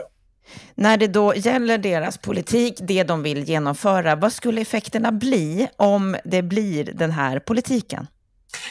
[0.74, 6.16] När det då gäller deras politik, det de vill genomföra, vad skulle effekterna bli om
[6.24, 8.06] det blir den här politiken?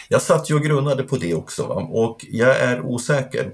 [0.10, 1.76] Jag satt ju och grunnade på det också va?
[1.76, 3.52] och jag är osäker.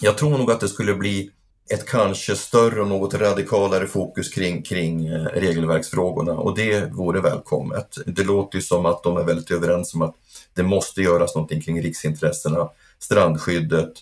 [0.00, 1.30] Jag tror nog att det skulle bli
[1.72, 7.98] ett kanske större och något radikalare fokus kring, kring eh, regelverksfrågorna och det vore välkommet.
[8.06, 10.14] Det låter ju som att de är väldigt överens om att
[10.54, 12.68] det måste göras någonting kring riksintressena,
[12.98, 13.92] strandskyddet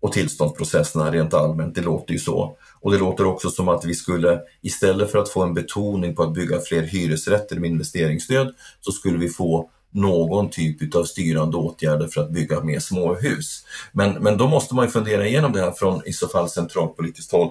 [0.00, 1.74] och tillståndsprocesserna rent allmänt.
[1.74, 2.56] Det låter ju så.
[2.80, 6.22] Och det låter också som att vi skulle, istället för att få en betoning på
[6.22, 12.08] att bygga fler hyresrätter med investeringsstöd, så skulle vi få någon typ av styrande åtgärder
[12.08, 13.64] för att bygga mer småhus.
[13.92, 17.32] Men, men då måste man ju fundera igenom det här från i så fall centralpolitiskt
[17.32, 17.50] håll.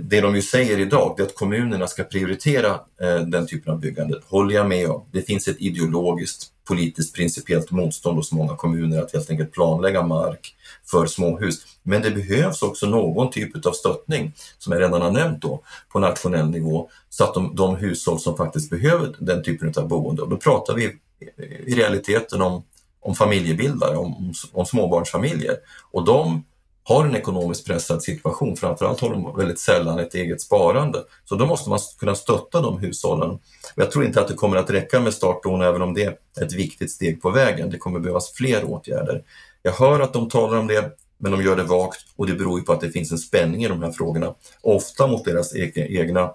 [0.00, 2.70] det de ju säger idag är att kommunerna ska prioritera
[3.00, 4.20] eh, den typen av byggande.
[4.28, 5.04] håller jag med om.
[5.12, 10.54] Det finns ett ideologiskt, politiskt, principiellt motstånd hos många kommuner att helt enkelt planlägga mark
[10.90, 11.66] för småhus.
[11.82, 15.62] Men det behövs också någon typ av stöttning, som jag redan har nämnt då,
[15.92, 20.22] på nationell nivå, så att de, de hushåll som faktiskt behöver den typen av boende,
[20.22, 20.96] och då pratar vi
[21.66, 22.64] i realiteten om,
[23.00, 25.56] om familjebildare, om, om, om småbarnsfamiljer.
[25.90, 26.44] Och de
[26.84, 31.04] har en ekonomiskt pressad situation, framförallt har de väldigt sällan ett eget sparande.
[31.24, 33.38] Så då måste man kunna stötta de hushållen.
[33.74, 36.52] Jag tror inte att det kommer att räcka med startlån även om det är ett
[36.52, 37.70] viktigt steg på vägen.
[37.70, 39.22] Det kommer behövas fler åtgärder.
[39.62, 42.58] Jag hör att de talar om det, men de gör det vagt och det beror
[42.58, 46.30] ju på att det finns en spänning i de här frågorna, ofta mot deras egna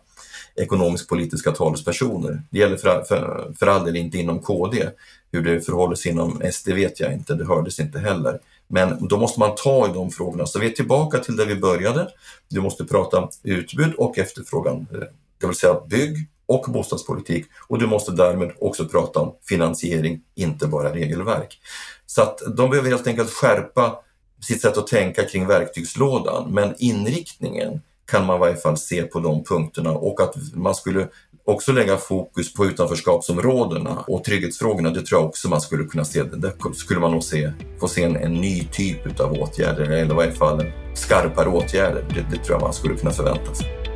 [0.56, 2.44] ekonomisk-politiska talespersoner.
[2.50, 4.90] Det gäller för, för, för all del inte inom KD.
[5.32, 8.40] Hur det förhåller sig inom SD vet jag inte, det hördes inte heller.
[8.68, 10.46] Men då måste man ta i de frågorna.
[10.46, 12.08] Så vi är tillbaka till där vi började.
[12.48, 15.00] Du måste prata utbud och efterfrågan, eh,
[15.42, 17.46] det vill säga bygg och bostadspolitik.
[17.68, 21.60] Och du måste därmed också prata om finansiering, inte bara regelverk.
[22.06, 24.00] Så att de behöver helt enkelt skärpa
[24.42, 27.82] sitt sätt att tänka kring verktygslådan, men inriktningen
[28.12, 31.08] kan man i varje fall se på de punkterna och att man skulle
[31.46, 36.24] också lägga fokus på utanförskapsområdena och trygghetsfrågorna, det tror jag också man skulle kunna se.
[36.24, 40.18] Där skulle man nog se, få se en, en ny typ av åtgärder, eller i
[40.18, 42.06] varje fall skarpare åtgärder.
[42.10, 43.89] Det, det tror jag man skulle kunna förvänta sig.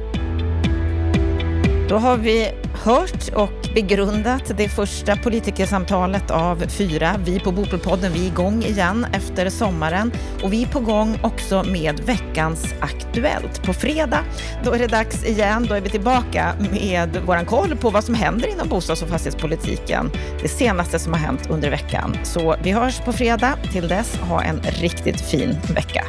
[1.93, 2.51] Då har vi
[2.83, 7.15] hört och begrundat det första politikersamtalet av fyra.
[7.25, 10.11] Vi på Bopolpodden, vi är igång igen efter sommaren
[10.43, 13.63] och vi är på gång också med veckans Aktuellt.
[13.63, 14.23] På fredag,
[14.63, 15.65] då är det dags igen.
[15.69, 20.11] Då är vi tillbaka med våran koll på vad som händer inom bostads och fastighetspolitiken.
[20.41, 22.17] Det senaste som har hänt under veckan.
[22.23, 23.57] Så vi hörs på fredag.
[23.71, 26.05] Till dess, ha en riktigt fin vecka.